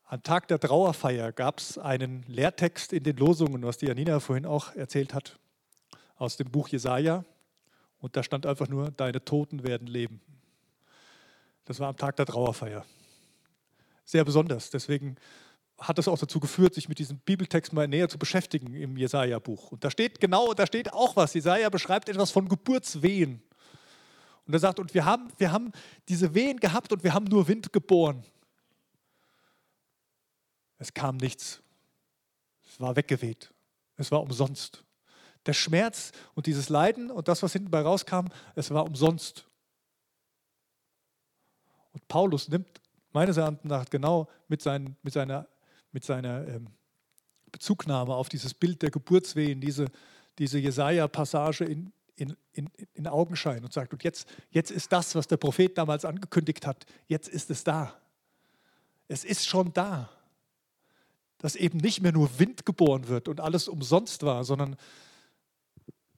am 0.07 0.21
Tag 0.21 0.47
der 0.49 0.59
Trauerfeier 0.59 1.31
gab 1.31 1.57
es 1.57 1.79
einen 1.79 2.23
Lehrtext 2.27 2.93
in 2.93 3.03
den 3.03 3.17
Losungen, 3.17 3.63
was 3.63 3.79
die 3.79 3.88
Janina 3.88 4.19
vorhin 4.19 4.45
auch 4.45 4.75
erzählt 4.75 5.15
hat, 5.15 5.39
aus 6.17 6.38
dem 6.38 6.51
Buch 6.51 6.67
Jesaja. 6.67 7.25
Und 7.97 8.15
da 8.15 8.21
stand 8.21 8.45
einfach 8.45 8.67
nur: 8.67 8.91
Deine 8.91 9.25
Toten 9.25 9.63
werden 9.63 9.88
leben. 9.88 10.21
Das 11.65 11.79
war 11.79 11.89
am 11.89 11.97
Tag 11.97 12.17
der 12.17 12.27
Trauerfeier. 12.27 12.85
Sehr 14.03 14.23
besonders. 14.23 14.69
Deswegen 14.69 15.15
hat 15.77 15.97
das 15.97 16.07
auch 16.07 16.17
dazu 16.17 16.39
geführt, 16.39 16.73
sich 16.73 16.88
mit 16.88 16.99
diesem 16.99 17.19
Bibeltext 17.19 17.73
mal 17.73 17.88
näher 17.88 18.07
zu 18.07 18.17
beschäftigen 18.17 18.73
im 18.73 18.97
Jesaja-Buch. 18.97 19.71
Und 19.71 19.83
da 19.83 19.91
steht 19.91 20.19
genau, 20.19 20.53
da 20.53 20.65
steht 20.65 20.93
auch 20.93 21.15
was. 21.15 21.33
Jesaja 21.33 21.69
beschreibt 21.69 22.07
etwas 22.07 22.31
von 22.31 22.47
Geburtswehen. 22.47 23.41
Und 24.47 24.53
er 24.53 24.59
sagt, 24.59 24.79
und 24.79 24.93
wir 24.93 25.05
haben, 25.05 25.31
wir 25.38 25.51
haben 25.51 25.71
diese 26.07 26.33
Wehen 26.33 26.59
gehabt 26.59 26.93
und 26.93 27.03
wir 27.03 27.13
haben 27.13 27.25
nur 27.25 27.47
Wind 27.47 27.73
geboren. 27.73 28.23
Es 30.77 30.93
kam 30.93 31.17
nichts. 31.17 31.61
Es 32.65 32.79
war 32.79 32.95
weggeweht. 32.95 33.53
Es 33.97 34.11
war 34.11 34.21
umsonst. 34.21 34.83
Der 35.45 35.53
Schmerz 35.53 36.11
und 36.35 36.47
dieses 36.47 36.69
Leiden 36.69 37.11
und 37.11 37.27
das, 37.27 37.43
was 37.43 37.53
hinten 37.53 37.71
bei 37.71 37.81
rauskam, 37.81 38.27
es 38.55 38.71
war 38.71 38.85
umsonst. 38.85 39.45
Und 41.91 42.07
Paulus 42.07 42.49
nimmt 42.49 42.81
meines 43.13 43.38
Erachtens 43.38 43.69
nach 43.69 43.89
genau 43.89 44.27
mit, 44.47 44.61
seinen, 44.61 44.97
mit 45.01 45.13
seiner 45.13 45.47
mit 45.95 46.03
seiner 46.03 46.45
ähm, 46.45 46.67
Bezugnahme 47.53 48.13
auf 48.13 48.27
dieses 48.27 48.53
Bild 48.53 48.81
der 48.81 48.91
Geburtswehen, 48.91 49.62
diese, 49.62 49.86
diese 50.38 50.60
Jesaja-Passage 50.60 51.63
in, 51.63 51.93
in, 52.17 52.36
in, 52.51 52.69
in 52.93 53.08
Augenschein 53.08 53.63
und 53.63 53.71
sagt, 53.71 53.93
und 53.93 54.03
jetzt, 54.03 54.27
jetzt 54.51 54.71
ist 54.71 54.91
das, 54.91 55.15
was 55.15 55.25
der 55.27 55.38
Prophet 55.38 55.77
damals 55.77 56.03
angekündigt 56.03 56.67
hat, 56.67 56.86
jetzt 57.08 57.29
ist 57.29 57.49
es 57.49 57.63
da. 57.63 57.97
Es 59.08 59.23
ist 59.23 59.47
schon 59.47 59.71
da. 59.71 60.10
Dass 61.38 61.55
eben 61.55 61.77
nicht 61.77 62.01
mehr 62.01 62.12
nur 62.12 62.39
Wind 62.39 62.65
geboren 62.65 63.08
wird 63.08 63.29
und 63.29 63.39
alles 63.39 63.69
umsonst 63.69 64.23
war, 64.23 64.43
sondern 64.43 64.75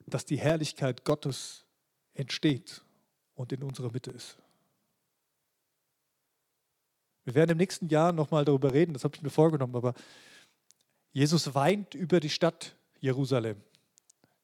dass 0.06 0.24
die 0.24 0.38
Herrlichkeit 0.38 1.04
Gottes 1.04 1.64
entsteht 2.14 2.82
und 3.36 3.52
in 3.52 3.62
unserer 3.62 3.92
Mitte 3.92 4.10
ist. 4.10 4.38
Wir 7.28 7.34
werden 7.34 7.50
im 7.50 7.58
nächsten 7.58 7.88
Jahr 7.90 8.12
nochmal 8.12 8.46
darüber 8.46 8.72
reden, 8.72 8.94
das 8.94 9.04
habe 9.04 9.14
ich 9.14 9.20
mir 9.20 9.28
vorgenommen, 9.28 9.76
aber 9.76 9.92
Jesus 11.12 11.54
weint 11.54 11.92
über 11.92 12.20
die 12.20 12.30
Stadt 12.30 12.74
Jerusalem. 13.00 13.58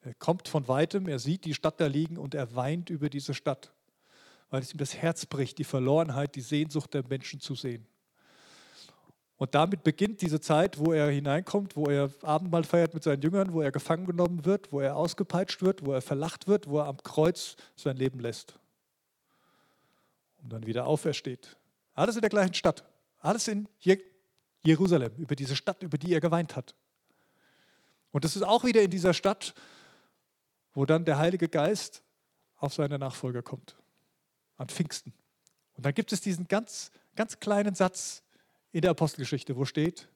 Er 0.03 0.13
kommt 0.13 0.49
von 0.49 0.69
weitem, 0.69 1.09
er 1.09 1.19
sieht 1.19 1.47
die 1.47 1.55
Stadt 1.55 1.81
da 1.81 1.87
liegen 1.87 2.19
und 2.19 2.35
er 2.35 2.55
weint 2.55 2.91
über 2.91 3.09
diese 3.09 3.33
Stadt, 3.33 3.73
weil 4.51 4.61
es 4.61 4.75
ihm 4.75 4.77
das 4.77 4.95
Herz 4.95 5.25
bricht, 5.25 5.57
die 5.57 5.65
Verlorenheit, 5.65 6.35
die 6.35 6.43
Sehnsucht 6.43 6.93
der 6.93 7.09
Menschen 7.09 7.41
zu 7.41 7.55
sehen. 7.55 7.87
Und 9.39 9.55
damit 9.55 9.83
beginnt 9.83 10.21
diese 10.21 10.43
Zeit, 10.43 10.79
wo 10.79 10.93
er 10.93 11.09
hineinkommt, 11.09 11.77
wo 11.77 11.87
er 11.87 12.11
Abendmahl 12.21 12.65
feiert 12.65 12.93
mit 12.93 13.03
seinen 13.03 13.23
Jüngern, 13.23 13.55
wo 13.55 13.63
er 13.63 13.73
gefangen 13.73 14.05
genommen 14.05 14.45
wird, 14.45 14.73
wo 14.73 14.81
er 14.81 14.97
ausgepeitscht 14.97 15.63
wird, 15.63 15.87
wo 15.87 15.95
er 15.95 16.03
verlacht 16.03 16.49
wird, 16.49 16.69
wo 16.69 16.81
er 16.81 16.85
am 16.89 16.99
Kreuz 16.99 17.57
sein 17.77 17.97
Leben 17.97 18.21
lässt 18.21 18.59
und 20.43 20.53
dann 20.53 20.67
wieder 20.67 20.87
aufersteht. 20.87 21.57
Alles 21.95 22.17
in 22.17 22.21
der 22.21 22.31
gleichen 22.31 22.55
Stadt, 22.55 22.85
alles 23.19 23.49
in 23.49 23.69
Jerusalem, 24.63 25.15
über 25.17 25.37
diese 25.37 25.57
Stadt, 25.57 25.83
über 25.83 25.99
die 25.99 26.13
er 26.13 26.21
geweint 26.21 26.57
hat. 26.57 26.75
Und 28.11 28.25
das 28.25 28.37
ist 28.37 28.43
auch 28.43 28.65
wieder 28.65 28.83
in 28.83 28.91
dieser 28.91 29.15
Stadt, 29.15 29.55
wo 30.73 30.85
dann 30.85 31.05
der 31.05 31.19
Heilige 31.19 31.49
Geist 31.49 32.03
auf 32.57 32.75
seine 32.75 32.99
Nachfolger 32.99 33.43
kommt, 33.43 33.77
an 34.57 34.69
Pfingsten. 34.69 35.13
Und 35.75 35.87
dann 35.87 35.95
gibt 35.95 36.13
es 36.13 36.21
diesen 36.21 36.49
ganz, 36.49 36.91
ganz 37.15 37.41
kleinen 37.41 37.75
Satz 37.75 38.23
in 38.73 38.83
der 38.83 38.93
Apostelgeschichte, 38.93 39.57
wo 39.57 39.65
steht, 39.65 40.09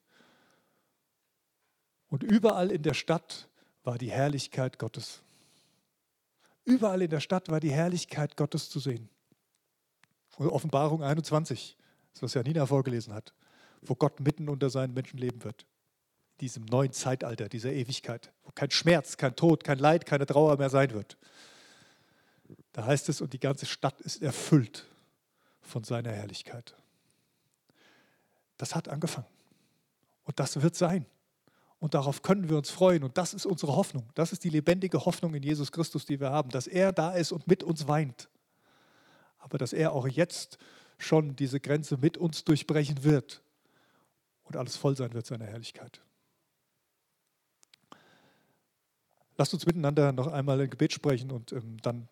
und 2.09 2.23
überall 2.23 2.71
in 2.71 2.83
der 2.83 2.95
Stadt 2.95 3.49
war 3.85 3.99
die 3.99 4.11
Herrlichkeit 4.11 4.79
Gottes. 4.79 5.23
Überall 6.65 7.03
in 7.03 7.11
der 7.11 7.21
Stadt 7.21 7.49
war 7.49 7.61
die 7.61 7.71
Herrlichkeit 7.71 8.37
Gottes 8.37 8.71
zu 8.71 8.81
sehen. 8.81 9.09
Offenbarung 10.47 11.03
21, 11.03 11.77
das 12.15 12.23
was 12.23 12.35
Janina 12.35 12.67
vorgelesen 12.67 13.15
hat, 13.15 13.35
wo 13.83 13.95
Gott 13.95 14.21
mitten 14.21 14.49
unter 14.49 14.71
seinen 14.71 14.95
Menschen 14.95 15.19
leben 15.19 15.45
wird 15.45 15.67
diesem 16.41 16.65
neuen 16.65 16.93
Zeitalter, 16.93 17.49
dieser 17.49 17.73
Ewigkeit, 17.73 18.33
wo 18.45 18.51
kein 18.53 18.71
Schmerz, 18.71 19.17
kein 19.17 19.35
Tod, 19.37 19.65
kein 19.65 19.79
Leid, 19.79 20.07
keine 20.07 20.27
Trauer 20.27 20.57
mehr 20.57 20.71
sein 20.71 20.93
wird. 20.93 21.17
Da 22.73 22.87
heißt 22.87 23.09
es, 23.09 23.21
und 23.21 23.33
die 23.33 23.41
ganze 23.41 23.67
Stadt 23.67 24.01
ist 24.01 24.23
erfüllt 24.23 24.87
von 25.61 25.85
seiner 25.85 26.13
Herrlichkeit. 26.13 26.75
Das 28.57 28.75
hat 28.75 28.89
angefangen. 28.89 29.27
Und 30.25 30.39
das 30.41 30.61
wird 30.61 30.75
sein. 30.75 31.07
Und 31.81 31.95
darauf 31.95 32.23
können 32.23 32.49
wir 32.49 32.57
uns 32.57 32.71
freuen. 32.71 33.05
Und 33.05 33.19
das 33.19 33.35
ist 33.35 33.47
unsere 33.47 33.77
Hoffnung. 33.77 34.09
Das 34.15 34.33
ist 34.33 34.45
die 34.45 34.51
lebendige 34.51 35.05
Hoffnung 35.05 35.35
in 35.35 35.43
Jesus 35.43 35.71
Christus, 35.71 36.07
die 36.07 36.19
wir 36.21 36.31
haben, 36.31 36.51
dass 36.51 36.67
er 36.67 36.93
da 36.93 37.13
ist 37.13 37.33
und 37.33 37.47
mit 37.47 37.63
uns 37.63 37.87
weint. 37.87 38.29
Aber 39.39 39.59
dass 39.59 39.73
er 39.73 39.93
auch 39.93 40.07
jetzt 40.07 40.59
schon 40.99 41.37
diese 41.37 41.61
Grenze 41.61 41.97
mit 41.97 42.17
uns 42.17 42.45
durchbrechen 42.45 43.05
wird 43.05 43.43
und 44.43 44.57
alles 44.57 44.77
voll 44.77 44.97
sein 44.97 45.13
wird 45.15 45.27
seiner 45.27 45.47
Herrlichkeit. 45.47 46.01
Lasst 49.37 49.55
uns 49.55 49.67
miteinander 49.67 50.11
noch 50.13 50.27
einmal 50.27 50.61
ein 50.61 50.71
Gebet 50.71 50.93
sprechen 50.93 51.31
und 51.31 51.53
ähm, 51.53 51.77
dann 51.83 52.09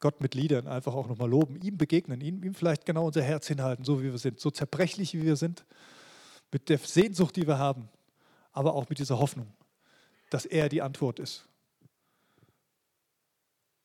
Gott 0.00 0.20
mit 0.20 0.34
Liedern 0.34 0.66
einfach 0.66 0.94
auch 0.94 1.06
nochmal 1.06 1.28
loben, 1.28 1.60
ihm 1.60 1.76
begegnen, 1.76 2.20
ihm, 2.20 2.42
ihm 2.42 2.54
vielleicht 2.54 2.86
genau 2.86 3.06
unser 3.06 3.22
Herz 3.22 3.46
hinhalten, 3.46 3.84
so 3.84 4.02
wie 4.02 4.10
wir 4.10 4.18
sind, 4.18 4.40
so 4.40 4.50
zerbrechlich 4.50 5.14
wie 5.14 5.22
wir 5.22 5.36
sind, 5.36 5.64
mit 6.50 6.68
der 6.68 6.78
Sehnsucht, 6.78 7.36
die 7.36 7.46
wir 7.46 7.58
haben, 7.58 7.88
aber 8.52 8.74
auch 8.74 8.88
mit 8.88 8.98
dieser 8.98 9.18
Hoffnung, 9.18 9.52
dass 10.30 10.46
er 10.46 10.68
die 10.68 10.82
Antwort 10.82 11.20
ist 11.20 11.46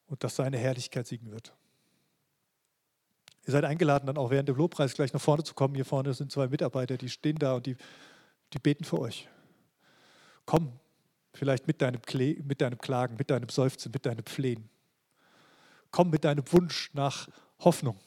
und 0.08 0.23
dass 0.23 0.38
seine 0.38 0.58
Herrlichkeit 0.58 1.06
siegen 1.06 1.32
wird. 1.32 1.54
Ihr 3.45 3.51
seid 3.51 3.63
eingeladen, 3.63 4.08
dann 4.08 4.17
auch 4.17 4.31
während 4.31 4.49
dem 4.49 4.55
Lobpreis 4.55 4.93
gleich 4.93 5.13
nach 5.13 5.21
vorne 5.21 5.43
zu 5.43 5.53
kommen. 5.53 5.75
Hier 5.75 5.86
vorne 5.86 6.13
sind 6.13 6.31
zwei 6.31 6.47
Mitarbeiter, 6.47 6.97
die 6.97 7.10
stehen 7.10 7.38
da 7.38 7.55
und 7.55 7.65
die, 7.65 7.75
die 8.53 8.60
beten 8.60 8.84
für 8.84 8.99
euch. 8.99 9.27
Komm, 10.45 10.79
Vielleicht 11.36 11.67
mit 11.67 11.81
deinem, 11.81 12.01
Kle 12.01 12.38
mit 12.43 12.62
deinem 12.62 12.77
Klagen, 12.77 13.17
mit 13.17 13.29
deinem 13.29 13.49
Seufzen, 13.49 13.91
mit 13.91 14.05
deinem 14.05 14.25
Flehen. 14.25 14.69
Komm 15.91 16.10
mit 16.10 16.23
deinem 16.23 16.49
Wunsch 16.51 16.91
nach 16.93 17.27
Hoffnung. 17.60 17.99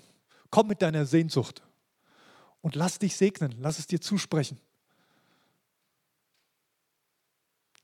Komm 0.50 0.68
mit 0.68 0.80
deiner 0.80 1.04
Sehnsucht. 1.04 1.62
Und 2.62 2.74
lass 2.74 2.98
dich 2.98 3.16
segnen, 3.16 3.54
lass 3.60 3.78
es 3.78 3.86
dir 3.86 4.00
zusprechen. 4.00 4.58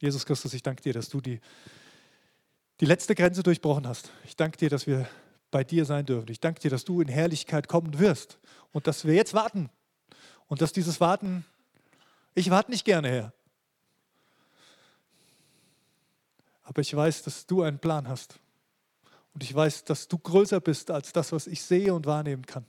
Jesus 0.00 0.24
Christus, 0.24 0.54
ich 0.54 0.62
danke 0.62 0.82
dir, 0.82 0.94
dass 0.94 1.10
du 1.10 1.20
die, 1.20 1.40
die 2.80 2.86
letzte 2.86 3.14
Grenze 3.14 3.42
durchbrochen 3.42 3.86
hast. 3.86 4.10
Ich 4.24 4.36
danke 4.36 4.56
dir, 4.56 4.70
dass 4.70 4.86
wir 4.86 5.06
bei 5.54 5.62
dir 5.62 5.84
sein 5.84 6.04
dürfen. 6.04 6.32
Ich 6.32 6.40
danke 6.40 6.60
dir, 6.60 6.68
dass 6.68 6.84
du 6.84 7.00
in 7.00 7.06
Herrlichkeit 7.06 7.68
kommen 7.68 8.00
wirst 8.00 8.40
und 8.72 8.88
dass 8.88 9.04
wir 9.04 9.14
jetzt 9.14 9.34
warten. 9.34 9.70
Und 10.48 10.60
dass 10.60 10.72
dieses 10.72 11.00
Warten, 11.00 11.44
ich 12.34 12.50
warte 12.50 12.72
nicht 12.72 12.84
gerne, 12.84 13.08
Herr. 13.08 13.32
Aber 16.64 16.82
ich 16.82 16.92
weiß, 16.92 17.22
dass 17.22 17.46
du 17.46 17.62
einen 17.62 17.78
Plan 17.78 18.08
hast. 18.08 18.40
Und 19.32 19.44
ich 19.44 19.54
weiß, 19.54 19.84
dass 19.84 20.08
du 20.08 20.18
größer 20.18 20.60
bist 20.60 20.90
als 20.90 21.12
das, 21.12 21.30
was 21.30 21.46
ich 21.46 21.62
sehe 21.62 21.94
und 21.94 22.04
wahrnehmen 22.04 22.44
kann. 22.44 22.66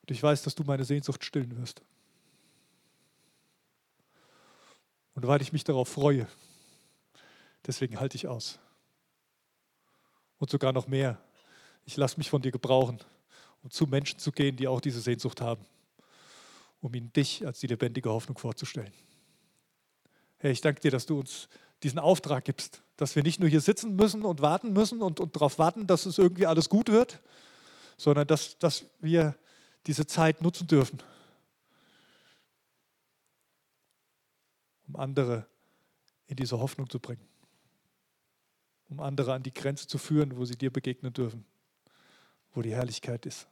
Und 0.00 0.10
ich 0.10 0.20
weiß, 0.20 0.42
dass 0.42 0.56
du 0.56 0.64
meine 0.64 0.84
Sehnsucht 0.84 1.24
stillen 1.24 1.56
wirst. 1.56 1.82
Und 5.14 5.24
weil 5.24 5.40
ich 5.40 5.52
mich 5.52 5.62
darauf 5.62 5.88
freue, 5.88 6.26
deswegen 7.64 8.00
halte 8.00 8.16
ich 8.16 8.26
aus. 8.26 8.58
Und 10.40 10.50
sogar 10.50 10.72
noch 10.72 10.88
mehr. 10.88 11.22
Ich 11.84 11.96
lasse 11.96 12.16
mich 12.16 12.30
von 12.30 12.42
dir 12.42 12.50
gebrauchen, 12.50 12.98
um 13.62 13.70
zu 13.70 13.86
Menschen 13.86 14.18
zu 14.18 14.32
gehen, 14.32 14.56
die 14.56 14.66
auch 14.66 14.80
diese 14.80 15.00
Sehnsucht 15.00 15.40
haben, 15.40 15.64
um 16.80 16.92
ihnen 16.94 17.12
dich 17.12 17.46
als 17.46 17.60
die 17.60 17.68
lebendige 17.68 18.10
Hoffnung 18.10 18.38
vorzustellen. 18.38 18.92
Herr, 20.38 20.50
ich 20.50 20.62
danke 20.62 20.80
dir, 20.80 20.90
dass 20.90 21.06
du 21.06 21.20
uns 21.20 21.48
diesen 21.82 21.98
Auftrag 21.98 22.44
gibst, 22.46 22.82
dass 22.96 23.14
wir 23.16 23.22
nicht 23.22 23.38
nur 23.38 23.48
hier 23.48 23.60
sitzen 23.60 23.96
müssen 23.96 24.24
und 24.24 24.40
warten 24.40 24.72
müssen 24.72 25.02
und, 25.02 25.20
und 25.20 25.36
darauf 25.36 25.58
warten, 25.58 25.86
dass 25.86 26.06
es 26.06 26.18
irgendwie 26.18 26.46
alles 26.46 26.68
gut 26.68 26.88
wird, 26.88 27.20
sondern 27.96 28.26
dass, 28.26 28.58
dass 28.58 28.86
wir 29.00 29.36
diese 29.86 30.06
Zeit 30.06 30.40
nutzen 30.40 30.66
dürfen, 30.66 31.02
um 34.88 34.96
andere 34.96 35.46
in 36.26 36.36
diese 36.36 36.58
Hoffnung 36.58 36.88
zu 36.88 36.98
bringen, 36.98 37.26
um 38.90 39.00
andere 39.00 39.32
an 39.32 39.42
die 39.42 39.54
Grenze 39.54 39.86
zu 39.86 39.98
führen, 39.98 40.36
wo 40.36 40.44
sie 40.44 40.56
dir 40.56 40.70
begegnen 40.70 41.12
dürfen, 41.12 41.44
wo 42.52 42.60
die 42.60 42.74
Herrlichkeit 42.74 43.24
ist. 43.24 43.48